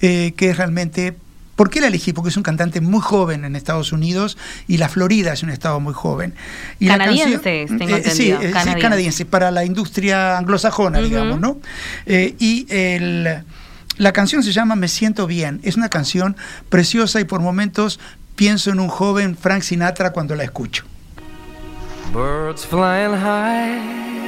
[0.00, 1.16] eh, que es realmente
[1.56, 2.12] ¿Por qué la elegí?
[2.12, 4.38] Porque es un cantante muy joven en Estados Unidos
[4.68, 6.32] y la Florida es un estado muy joven.
[6.78, 8.40] Y canadiense, tengo eh, entendido.
[8.40, 9.24] Sí, canadiense.
[9.24, 11.58] para la industria anglosajona, digamos, ¿no?
[12.06, 12.68] Eh, y
[13.96, 15.58] la canción se llama Me siento bien.
[15.64, 16.36] Es una canción
[16.68, 17.98] preciosa y por momentos
[18.36, 20.84] pienso en un joven Frank Sinatra cuando la escucho.
[22.14, 24.27] Birds flying high.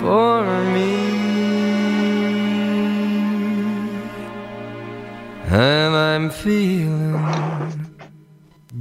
[0.00, 0.94] for me.
[5.50, 7.94] And I'm feeling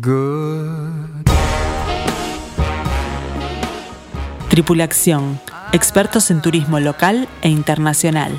[0.02, 1.26] good.
[4.50, 5.40] Tripulación,
[5.74, 8.32] expertos en turismo local e internacional.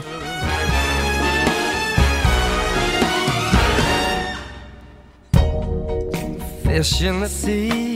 [6.64, 7.96] Fish in the sea.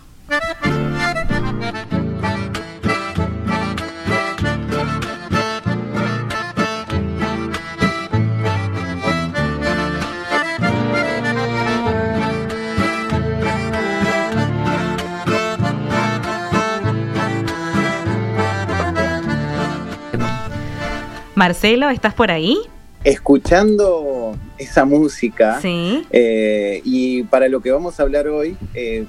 [21.37, 22.57] Marcelo, ¿estás por ahí?
[23.03, 26.03] Escuchando esa música sí.
[26.09, 29.05] Eh, y para lo que vamos a hablar hoy, eh,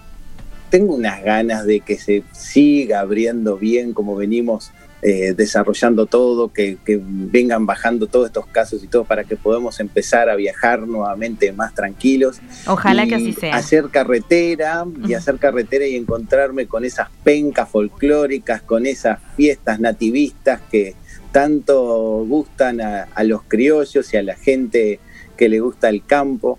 [0.68, 6.76] tengo unas ganas de que se siga abriendo bien como venimos eh, desarrollando todo, que,
[6.86, 11.72] vengan bajando todos estos casos y todo para que podamos empezar a viajar nuevamente más
[11.72, 12.40] tranquilos.
[12.66, 13.56] Ojalá que así sea.
[13.56, 20.60] Hacer carretera y hacer carretera y encontrarme con esas pencas folclóricas, con esas fiestas nativistas
[20.70, 20.94] que,
[21.32, 25.00] tanto gustan a, los criollos y a la gente
[25.36, 26.58] que le gusta el campo.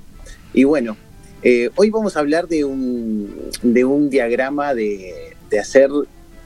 [0.53, 0.97] Y bueno,
[1.43, 3.51] eh, hoy vamos a hablar de un,
[4.09, 5.89] diagrama de, hacer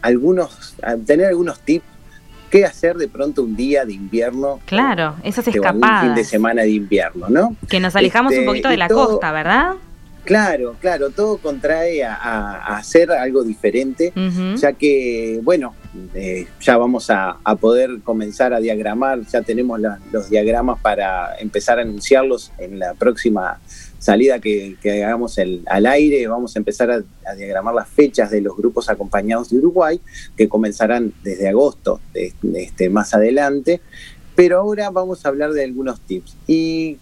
[0.01, 1.86] algunos, tener algunos tips
[2.53, 4.59] qué hacer de pronto un día de invierno.
[4.67, 6.03] Claro, esas escapadas.
[6.03, 7.55] Un fin de semana de invierno, ¿no?
[7.67, 9.73] Que nos alejamos un Este, poquito de la todo- costa, ¿verdad?
[10.25, 14.13] Claro, claro, todo contrae a, hacer algo diferente,
[14.55, 15.75] ya que, bueno,
[16.15, 21.36] eh, ya vamos a, a poder comenzar a diagramar, ya tenemos la- los diagramas para
[21.39, 23.59] empezar a anunciarlos en la próxima
[23.99, 28.32] salida que, que hagamos el- al aire, vamos a empezar a, a diagramar las fechas
[28.32, 29.99] de los grupos acompañados de Uruguay,
[30.38, 33.82] que comenzarán desde agosto, de- de este, más adelante,
[34.36, 36.36] pero ahora vamos a hablar de algunos tips.
[36.47, 36.97] Y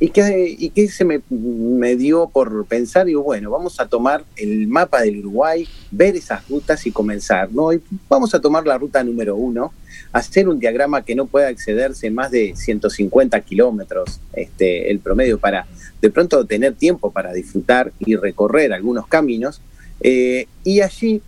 [0.00, 3.06] ¿Y qué, y qué se me, me dio por pensar?
[3.06, 7.72] Digo, bueno, vamos a tomar el mapa del Uruguay, ver esas rutas y comenzar, ¿no?
[7.72, 9.72] Y vamos a tomar la ruta número uno,
[10.12, 15.66] hacer un diagrama que no pueda excederse más de 150 kilómetros, este, el promedio, para
[16.02, 19.60] de pronto tener tiempo para disfrutar y recorrer algunos caminos,
[20.00, 21.22] eh, y allí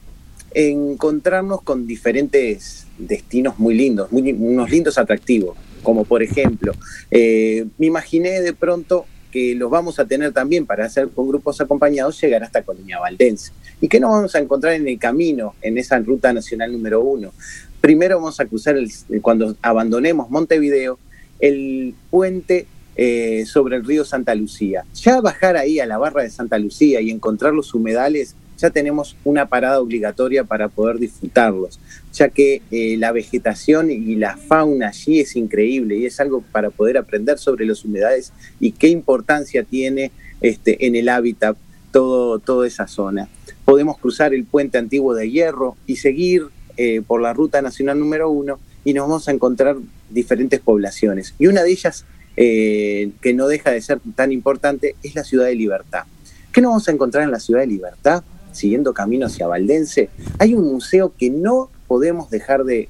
[0.53, 5.57] encontrarnos con diferentes destinos muy lindos, muy, unos lindos atractivos,
[5.87, 6.73] como por ejemplo,
[7.13, 11.61] eh, me imaginé de pronto que los vamos a tener también para hacer con grupos
[11.61, 13.53] acompañados llegar hasta Colonia Valdense.
[13.81, 17.33] ¿Y qué nos vamos a encontrar en el camino, en esa ruta nacional número uno?
[17.81, 18.91] Primero vamos a cruzar, el,
[19.23, 20.99] cuando abandonemos Montevideo,
[21.39, 22.67] el puente
[22.97, 24.85] eh, sobre el río Santa Lucía.
[24.93, 29.17] Ya bajar ahí a la barra de Santa Lucía y encontrar los humedales, ya tenemos
[29.25, 31.79] una parada obligatoria para poder disfrutarlos,
[32.13, 36.71] ya que eh, la vegetación y la fauna allí es increíble y es algo para
[36.71, 41.57] poder aprender sobre los humedales y qué importancia tiene este, en el hábitat
[41.91, 43.29] todo, toda esa zona.
[43.65, 46.47] Podemos cruzar el puente antiguo de hierro y seguir
[46.77, 49.77] eh, por la ruta nacional número uno y nos vamos a encontrar
[50.11, 51.35] diferentes poblaciones.
[51.39, 52.05] Y una de ellas,
[52.37, 56.05] eh, que no deja de ser tan importante, es la ciudad de Libertad.
[56.53, 58.23] ¿Qué nos vamos a encontrar en la ciudad de Libertad?
[58.57, 62.89] Siguiendo camino hacia Valdense, hay un museo que no podemos dejar de,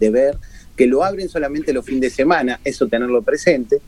[0.00, 0.38] ver,
[0.76, 3.80] que lo abren solamente los fines de semana, eso tenerlo presente,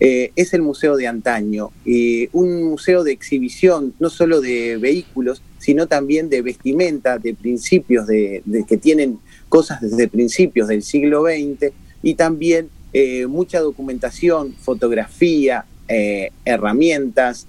[0.00, 5.42] eh, es el Museo de Antaño, eh, un museo de exhibición no solo de vehículos,
[5.58, 9.18] sino también de vestimenta, de principios, de, que tienen
[9.48, 11.72] cosas desde principios del siglo XX
[12.02, 17.46] y también eh, mucha documentación, fotografía, eh, herramientas,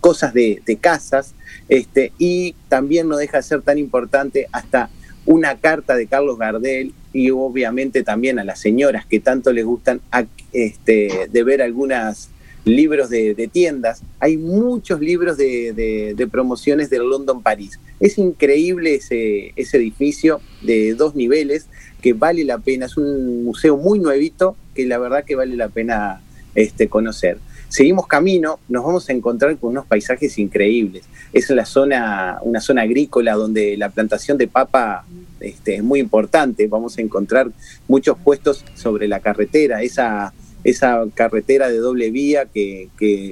[0.00, 1.34] cosas de casas,
[1.68, 4.90] este, y también no deja de ser tan importante hasta
[5.26, 10.00] una carta de Carlos Gardel y obviamente también a las señoras que tanto les gustan
[10.10, 12.30] a, este, de ver algunos
[12.64, 14.02] libros de, tiendas.
[14.18, 17.78] Hay muchos libros de, de, de, promociones del London París.
[18.00, 21.66] Es increíble ese, ese edificio de dos niveles
[22.02, 22.86] que vale la pena.
[22.86, 26.20] Es un museo muy nuevito que la verdad que vale la pena
[26.54, 27.38] este, conocer.
[27.70, 31.04] Seguimos camino, nos vamos a encontrar con unos paisajes increíbles.
[31.32, 35.06] Es la zona, una zona agrícola donde la plantación de papa
[35.38, 36.66] este, es muy importante.
[36.66, 37.48] Vamos a encontrar
[37.86, 42.88] muchos puestos sobre la carretera, esa, esa carretera de doble vía que,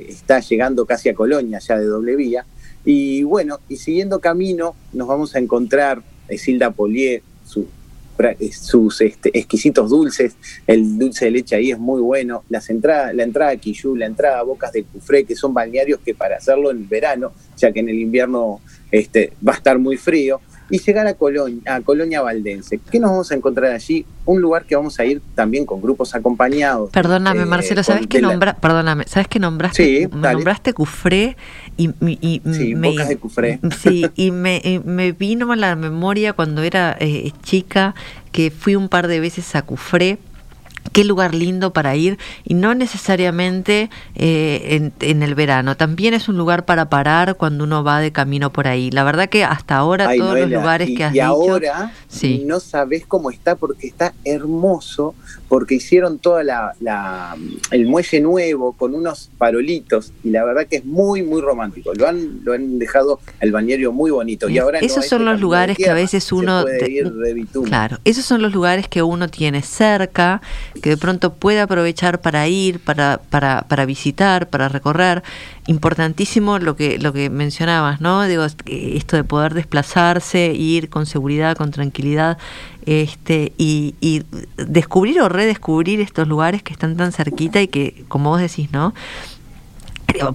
[0.09, 2.47] está llegando casi a Colonia ya de doble vía.
[2.85, 6.01] Y bueno, y siguiendo camino nos vamos a encontrar
[6.37, 7.67] Silda Polié, su
[8.53, 13.23] sus este, exquisitos dulces, el dulce de leche ahí es muy bueno, las entradas, la
[13.23, 16.71] entrada a Quillú, la entrada a Bocas del Cufré, que son balnearios que para hacerlo
[16.71, 18.61] en verano, ya que en el invierno
[18.91, 20.41] este, va a estar muy frío,
[20.71, 22.81] y llegar a Colonia, a Colonia Valdense.
[22.91, 24.05] ¿Qué nos vamos a encontrar allí?
[24.25, 26.91] Un lugar que vamos a ir también con grupos acompañados.
[26.91, 28.29] Perdóname, eh, Marcelo, ¿sabes qué la...
[28.29, 31.37] nombra, perdóname, ¿sabes que nombraste, sí, nombraste Cufré
[31.77, 33.61] y, y, sí, me, Bocas de Cufré.
[33.81, 37.95] Sí, y me, me, vino a la memoria cuando era eh, chica
[38.33, 40.19] que fui un par de veces a Cufré
[40.93, 46.29] qué lugar lindo para ir y no necesariamente eh, en, en, el verano, también es
[46.29, 48.91] un lugar para parar cuando uno va de camino por ahí.
[48.91, 51.27] La verdad que hasta ahora Ay, todos Noela, los lugares y, que has y dicho,
[51.27, 52.45] ahora sí.
[52.47, 55.15] no sabes cómo está porque está hermoso,
[55.49, 57.37] porque hicieron toda la, la,
[57.71, 61.93] el muelle nuevo con unos farolitos y la verdad que es muy muy romántico.
[61.95, 65.41] Lo han lo han dejado el balneario muy bonito y ahora esos no son los
[65.41, 69.03] lugares que a veces uno se puede ir de claro, esos son los lugares que
[69.03, 70.41] uno tiene cerca,
[70.79, 75.23] que de pronto puede aprovechar para ir, para, para, para visitar, para recorrer.
[75.67, 78.25] Importantísimo lo que, lo que mencionabas, ¿no?
[78.25, 82.39] Digo, esto de poder desplazarse, ir con seguridad, con tranquilidad,
[82.87, 84.23] este, y, y
[84.57, 88.95] descubrir o redescubrir estos lugares que están tan cerquita y que, como vos decís, ¿no?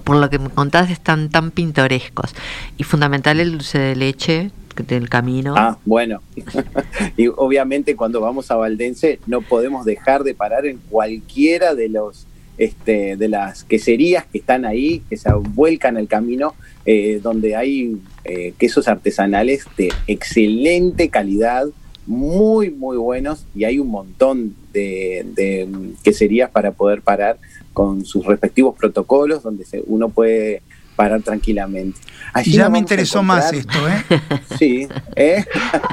[0.04, 2.34] por lo que me contás están tan pintorescos
[2.78, 4.50] y fundamental el dulce de leche
[4.82, 5.54] del camino.
[5.56, 6.22] Ah, bueno.
[7.16, 12.26] y obviamente cuando vamos a Valdense no podemos dejar de parar en cualquiera de los
[12.56, 16.54] este, de las queserías que están ahí, que se vuelcan al camino,
[16.86, 21.66] eh, donde hay eh, quesos artesanales de excelente calidad,
[22.06, 25.68] muy, muy buenos y hay un montón de, de
[26.02, 27.38] queserías para poder parar
[27.72, 30.62] con sus respectivos protocolos donde uno puede
[30.96, 31.98] parar tranquilamente.
[32.44, 34.20] ya me interesó más esto, ¿eh?
[34.58, 35.44] Sí, ¿eh?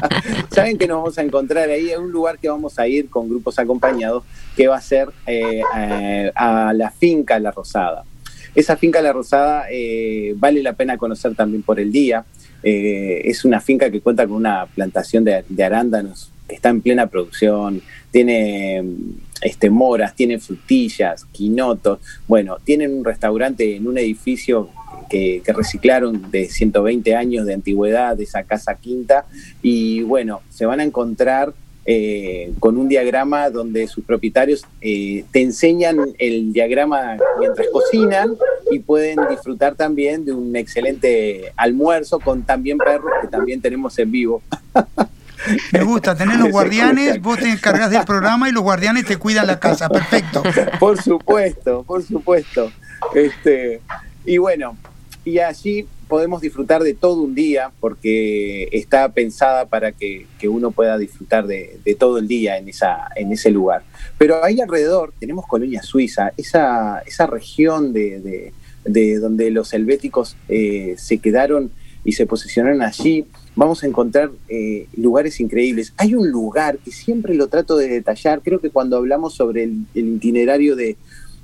[0.52, 3.30] Saben que nos vamos a encontrar ahí en un lugar que vamos a ir con
[3.30, 4.24] grupos acompañados,
[4.56, 5.62] que va a ser eh,
[6.36, 8.04] a la finca La Rosada.
[8.54, 12.26] Esa finca La Rosada eh, vale la pena conocer también por el día.
[12.64, 17.08] Eh, es una finca que cuenta con una plantación de, arándanos que está en plena
[17.08, 17.82] producción,
[18.12, 18.84] tiene
[19.42, 22.00] este, moras, tiene frutillas, quinotos.
[22.28, 24.70] Bueno, tienen un restaurante en un edificio
[25.12, 29.26] que, que, reciclaron de 120 años de antigüedad, de esa casa quinta,
[29.62, 31.54] y bueno, se van a encontrar
[31.84, 38.36] eh, con un diagrama donde sus propietarios eh, te enseñan el diagrama mientras cocinan
[38.70, 44.12] y pueden disfrutar también de un excelente almuerzo con también perros que también tenemos en
[44.12, 44.44] vivo.
[45.74, 49.48] Me gusta tener los guardianes, vos te encargas del programa y los guardianes te cuidan
[49.48, 50.44] la casa, perfecto.
[50.80, 52.72] Por supuesto, por supuesto.
[53.16, 53.82] Este,
[54.24, 54.78] y bueno,
[55.24, 60.98] y allí podemos disfrutar de todo un día porque está pensada para que, uno pueda
[60.98, 63.84] disfrutar de, todo el día en, esa, en ese lugar.
[64.18, 68.52] Pero ahí alrededor tenemos Colonia Suiza, esa, esa región de,
[68.84, 71.72] donde los helvéticos eh, se quedaron
[72.04, 73.26] y se posicionaron allí.
[73.56, 75.94] Vamos a encontrar eh, lugares increíbles.
[75.98, 79.86] Hay un lugar que siempre lo trato de detallar, creo que cuando hablamos sobre el
[79.94, 80.98] itinerario de,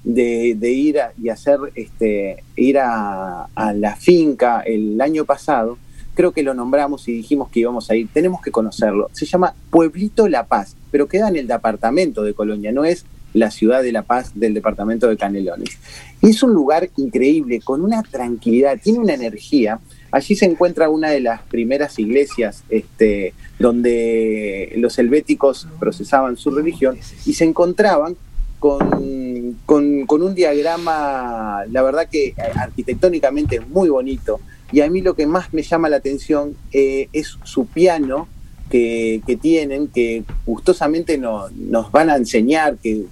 [0.04, 5.78] de, ir y hacer este, ir a, la finca el año pasado,
[6.14, 9.10] creo que lo nombramos y dijimos que íbamos a ir, tenemos que conocerlo.
[9.14, 13.52] Se llama Pueblito La Paz, pero queda en el departamento de Colonia, no es la
[13.52, 15.78] ciudad de La Paz del departamento de Canelones.
[16.22, 19.80] Es un lugar increíble, con una tranquilidad, tiene una energía.
[20.12, 26.98] Allí se encuentra una de las primeras iglesias este, donde los helvéticos procesaban su religión
[27.26, 28.16] y se encontraban
[28.60, 34.39] con, con, un diagrama, la verdad que arquitectónicamente es muy bonito.
[34.72, 38.28] Y a mí lo que más me llama la atención eh, es su piano
[38.70, 43.05] que, tienen, que gustosamente nos van a enseñar que,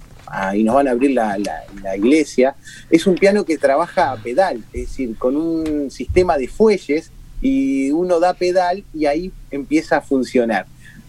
[0.54, 2.56] y nos van a abrir la, la, iglesia.
[2.90, 7.90] Es un piano que trabaja a pedal, es decir, con un sistema de fuelles y
[7.90, 10.66] uno da pedal y ahí empieza a funcionar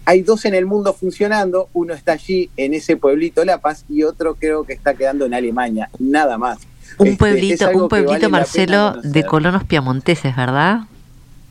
[0.07, 4.03] hay dos en el mundo funcionando, uno está allí en ese pueblito La Paz y
[4.03, 6.59] otro creo que está quedando en Alemania, nada más.
[6.97, 10.83] Un este, pueblito, un pueblito Marcelo de colonos piamonteses, ¿verdad?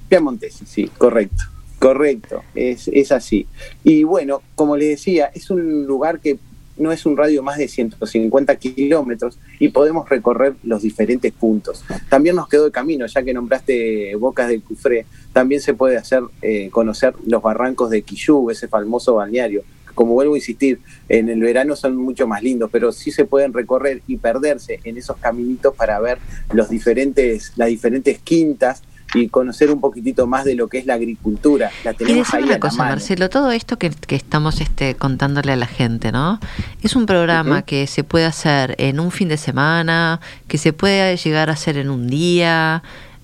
[0.08, 1.44] Piamonteses, sí, correcto,
[1.78, 3.46] correcto, es, es así.
[3.84, 6.38] Y bueno, como le decía, es un lugar que
[6.78, 11.84] no es un radio más de 150 kilómetros y podemos recorrer los diferentes puntos.
[12.08, 16.22] También nos quedó de camino, ya que nombraste Bocas del Cufré, también se puede hacer
[16.42, 19.62] eh, conocer los barrancos de Quillú, ese famoso balneario.
[19.94, 23.54] Como vuelvo a insistir, en el verano son mucho más lindos, pero sí se pueden
[23.54, 26.18] recorrer y perderse en esos caminitos para ver
[26.52, 28.82] los diferentes, las diferentes quintas
[29.16, 31.70] y conocer un poquitito más de lo que es la agricultura.
[31.84, 36.12] La tenemos y una cosa, Marcelo, todo esto que, estamos este, contándole a la gente,
[36.12, 36.38] ¿no?
[36.82, 41.16] Es un programa que se puede hacer en un fin de semana, que se puede
[41.16, 42.82] llegar a hacer en un día,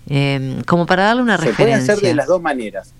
[0.08, 1.80] em, como para darle una referencia.
[1.80, 2.94] Se puede hacer de las dos maneras.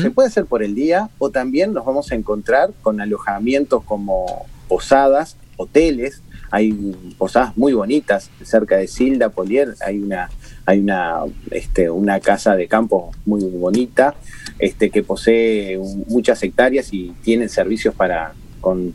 [0.00, 4.46] Se puede hacer por el día o también nos vamos a encontrar con alojamientos como
[4.66, 6.20] posadas, hoteles,
[6.50, 6.72] hay
[7.16, 10.30] posadas muy bonitas cerca de Silda, Polier, hay una
[10.68, 14.14] hay una, este, una casa de campo muy bonita
[14.58, 18.92] este, que posee muchas hectáreas y tiene servicios para con,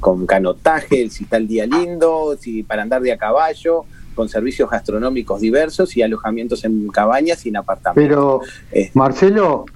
[0.00, 4.70] con canotaje, si está el día lindo, si para andar de a caballo, con servicios
[4.70, 8.08] gastronómicos diversos y alojamientos en cabañas y en apartamentos.
[8.08, 8.40] Pero,
[8.72, 9.66] eh, Marcelo,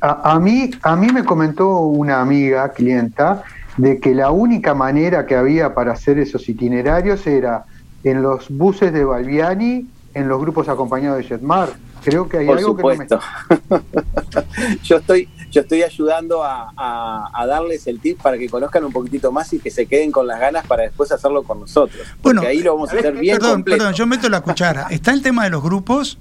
[0.00, 3.42] a, mí, a mí me comentó una amiga, clienta,
[3.76, 7.64] de que la única manera que había para hacer esos itinerarios era
[8.02, 11.70] en los buses de Balbiani en los grupos acompañados de Jetmar.
[12.02, 13.06] Creo que hay algo que no me...
[14.82, 19.52] yo estoy yo estoy ayudando a, darles el tip para que conozcan un poquitito más
[19.52, 22.06] y que se queden con las ganas para después hacerlo con nosotros.
[22.22, 24.88] Bueno, ahí lo vamos a hacer bien Perdón, perdón, yo meto la cuchara.
[24.90, 26.18] Está el tema de los grupos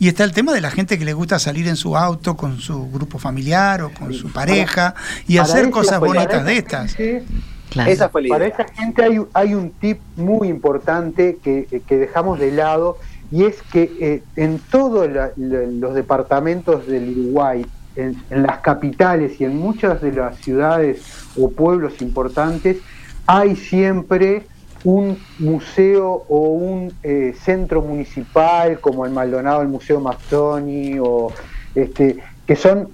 [0.00, 2.60] y está el tema de la gente que le gusta salir en su auto con
[2.60, 4.94] su grupo familiar o con su pareja
[5.28, 6.96] y hacer cosas bonitas de estas.
[7.86, 8.38] Esa fue la idea.
[8.38, 12.98] Para esa gente hay, hay un tip muy importante que, que dejamos de lado
[13.32, 17.64] y es que eh, en todos los departamentos del Uruguay,
[17.96, 21.02] en, las capitales y en muchas de las ciudades
[21.38, 22.76] o pueblos importantes,
[23.26, 24.44] hay siempre
[24.84, 31.32] un museo o un eh, centro municipal como el Maldonado, el Museo Mastoni, o
[31.74, 32.88] este, que son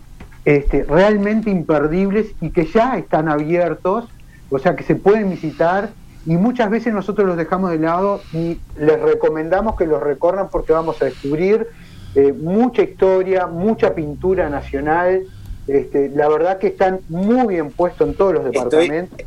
[0.44, 4.08] este, realmente imperdibles y que ya están abiertos,
[4.50, 5.90] o sea que se pueden visitar
[6.28, 10.74] y muchas veces nosotros los dejamos de lado y les recomendamos que los recorran porque
[10.74, 11.68] vamos a descubrir
[12.14, 15.22] eh, mucha historia, mucha pintura nacional.
[15.66, 19.18] Este, la verdad que están muy bien puestos en todos los departamentos.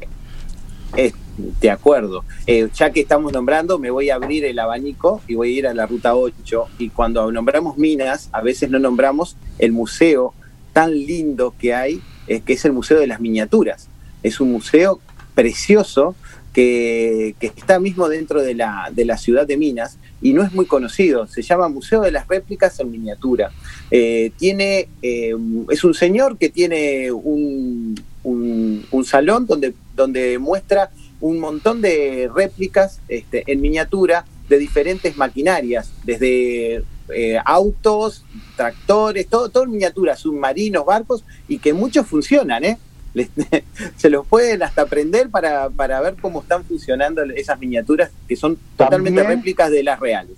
[1.60, 2.24] de acuerdo.
[2.46, 5.68] Eh, ya que estamos nombrando, me voy a abrir el abanico y voy a ir
[5.68, 6.66] a la ruta 8.
[6.78, 10.36] Y cuando nombramos minas, a veces no nombramos el museo
[10.72, 13.90] tan lindo que hay, eh, que es el Museo de las Miniaturas.
[14.22, 15.00] Es un museo
[15.34, 16.16] precioso
[16.54, 20.66] que, está mismo dentro de la, de la, ciudad de Minas y no es muy
[20.66, 21.28] conocido.
[21.28, 23.52] Se llama Museo de las Réplicas en Miniatura.
[23.90, 25.36] Eh, tiene, eh,
[25.70, 33.00] es un señor que tiene un, un, salón donde, donde muestra un montón de réplicas
[33.08, 36.84] este, en miniatura de diferentes maquinarias, desde
[37.14, 38.24] eh, autos,
[38.56, 42.78] tractores, todo, todo en miniatura, submarinos, barcos, y que muchos funcionan, ¿eh?
[43.98, 45.68] se los pueden hasta aprender para,
[46.02, 50.38] ver cómo están funcionando esas miniaturas que son totalmente réplicas de las reales.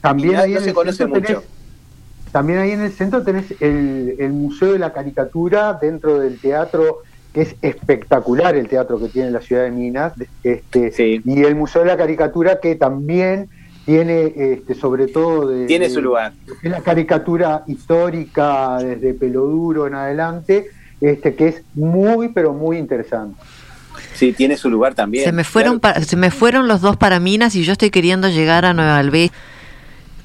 [0.00, 1.42] También ahí se conoce mucho.
[2.32, 7.02] también ahí en el centro tenés el, Museo de la Caricatura dentro del teatro
[7.34, 10.92] que es espectacular el teatro que tiene la ciudad de Minas, este,
[11.24, 13.48] y el Museo de la Caricatura que también
[13.84, 16.32] tiene este, sobre todo de, tiene su lugar.
[16.62, 20.70] la caricatura histórica desde Peloduro en adelante,
[21.00, 23.40] este, que es muy, pero muy interesante.
[24.14, 25.24] Sí, tiene su lugar también.
[25.24, 28.64] Se me fueron, se me fueron los dos para Minas y yo estoy queriendo llegar
[28.64, 29.30] a Nueva Albe.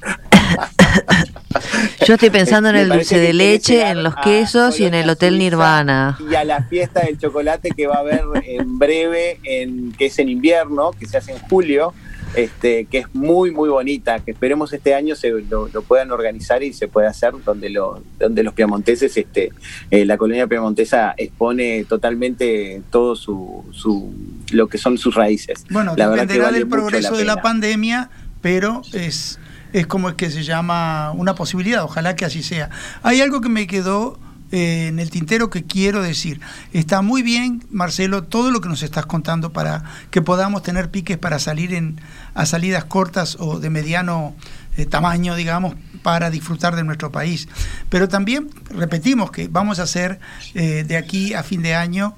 [2.06, 5.38] Yo estoy pensando en el dulce de leche, en los quesos y en el Hotel
[5.38, 6.18] Nirvana.
[6.30, 10.18] Y a la fiesta del chocolate que va a haber en breve, en, que es
[10.18, 11.94] en invierno, que se hace en julio,
[12.36, 16.72] este, que es muy, muy bonita, que esperemos este año se lo, puedan organizar y
[16.72, 19.52] se pueda hacer donde, lo, donde los piamonteses, este,
[19.90, 24.14] eh, la colonia piamontesa expone totalmente todo su, su,
[24.52, 25.64] lo que son sus raíces.
[25.70, 28.10] Bueno, la dependerá del progreso de la pandemia,
[28.42, 29.38] pero es,
[29.72, 32.70] es como es que se llama una posibilidad, ojalá que así sea.
[33.02, 34.18] Hay algo que me quedó
[34.52, 36.40] eh, en el tintero que quiero decir.
[36.72, 41.18] Está muy bien, Marcelo, todo lo que nos estás contando para que podamos tener piques
[41.18, 42.00] para salir en,
[42.34, 44.36] a salidas cortas o de mediano
[44.76, 47.48] eh, tamaño, digamos, para disfrutar de nuestro país.
[47.88, 50.20] Pero también repetimos que vamos a hacer
[50.54, 52.16] eh, de aquí a fin de año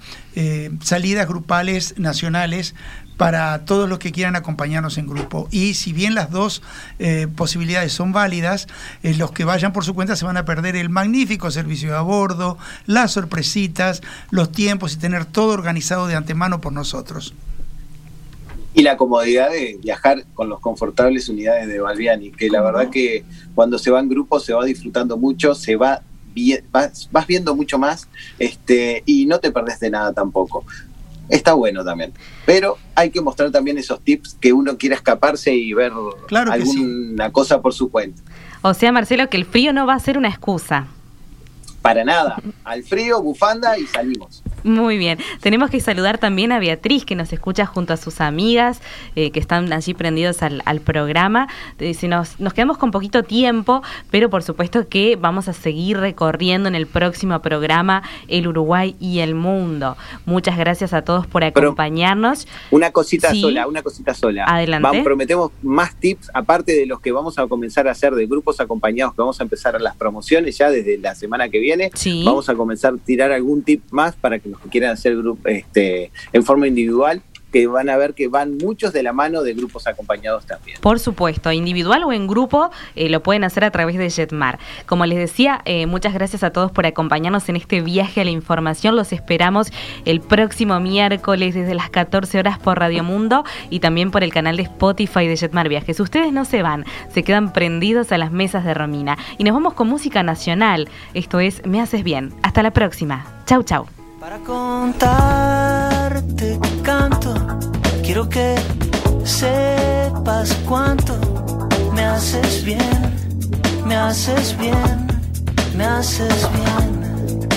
[0.80, 2.76] salidas grupales nacionales
[3.18, 5.48] para todos los que quieran acompañarnos en grupo.
[5.50, 6.62] Y si bien las dos
[7.00, 8.68] eh, posibilidades son válidas,
[9.02, 12.00] eh, los que vayan por su cuenta se van a perder el magnífico servicio a
[12.00, 12.56] bordo,
[12.86, 17.34] las sorpresitas, los tiempos y tener todo organizado de antemano por nosotros.
[18.72, 23.24] Y la comodidad de viajar con los confortables unidades de Balbiani, que la verdad que
[23.56, 26.02] cuando se va en grupo se va disfrutando mucho, se va
[26.70, 28.06] Vas, vas, viendo mucho más
[28.38, 30.64] este, y no te perdés de nada tampoco
[31.28, 32.12] está bueno también.
[32.46, 35.92] Pero hay que mostrar también esos tips que uno quiera escaparse y ver
[36.30, 38.22] alguna cosa por su cuenta.
[38.62, 40.88] O sea, Marcelo, que el frío no va a ser una excusa.
[41.82, 42.36] Para nada.
[42.64, 44.42] Al frío, bufanda y salimos.
[44.64, 45.18] Muy bien.
[45.40, 48.80] Tenemos que saludar también a Beatriz, que nos escucha junto a sus amigas,
[49.16, 51.48] eh, que están allí prendidos al, programa.
[51.78, 56.68] Eh, nos, nos quedamos con poquito tiempo, pero por supuesto que vamos a seguir recorriendo
[56.68, 59.96] en el próximo programa el Uruguay y el mundo.
[60.24, 62.46] Muchas gracias a todos por acompañarnos.
[62.70, 64.44] una cosita sola, una cosita sola.
[64.44, 65.02] Adelante.
[65.02, 69.14] prometemos más tips, aparte de los que vamos a comenzar a hacer de grupos acompañados,
[69.14, 71.90] que vamos a empezar las promociones ya desde la semana que viene.
[72.24, 75.48] Vamos a comenzar a tirar algún tip más para que los que quieran hacer grupo,
[75.48, 77.22] este, en forma individual,
[77.52, 80.78] que van a ver que van muchos de la mano de grupos acompañados también.
[80.80, 84.58] Por supuesto, individual o en grupo eh, lo pueden hacer a través de Jetmar.
[84.86, 88.30] Como les decía, eh, muchas gracias a todos por acompañarnos en este viaje a la
[88.30, 88.96] información.
[88.96, 89.72] Los esperamos
[90.04, 94.56] el próximo miércoles desde las 14 horas por Radio Mundo y también por el canal
[94.56, 96.00] de Spotify de Jetmar Viajes.
[96.00, 99.16] Ustedes no se van, se quedan prendidos a las mesas de Romina.
[99.38, 100.88] Y nos vamos con música nacional.
[101.14, 102.32] Esto es Me Haces Bien.
[102.42, 103.26] Hasta la próxima.
[103.46, 104.07] Chau, chau.
[104.28, 106.20] Para contarte
[106.82, 107.34] canto,
[108.02, 108.56] quiero que
[109.24, 111.16] sepas cuánto
[111.94, 113.16] me haces bien,
[113.86, 115.06] me haces bien,
[115.74, 117.48] me haces bien.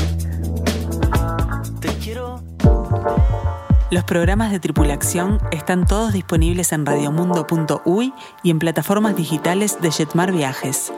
[1.81, 2.41] Te quiero.
[3.89, 8.13] Los programas de tripulación están todos disponibles en radiomundo.uy
[8.43, 10.93] y en plataformas digitales de Jetmar Viajes.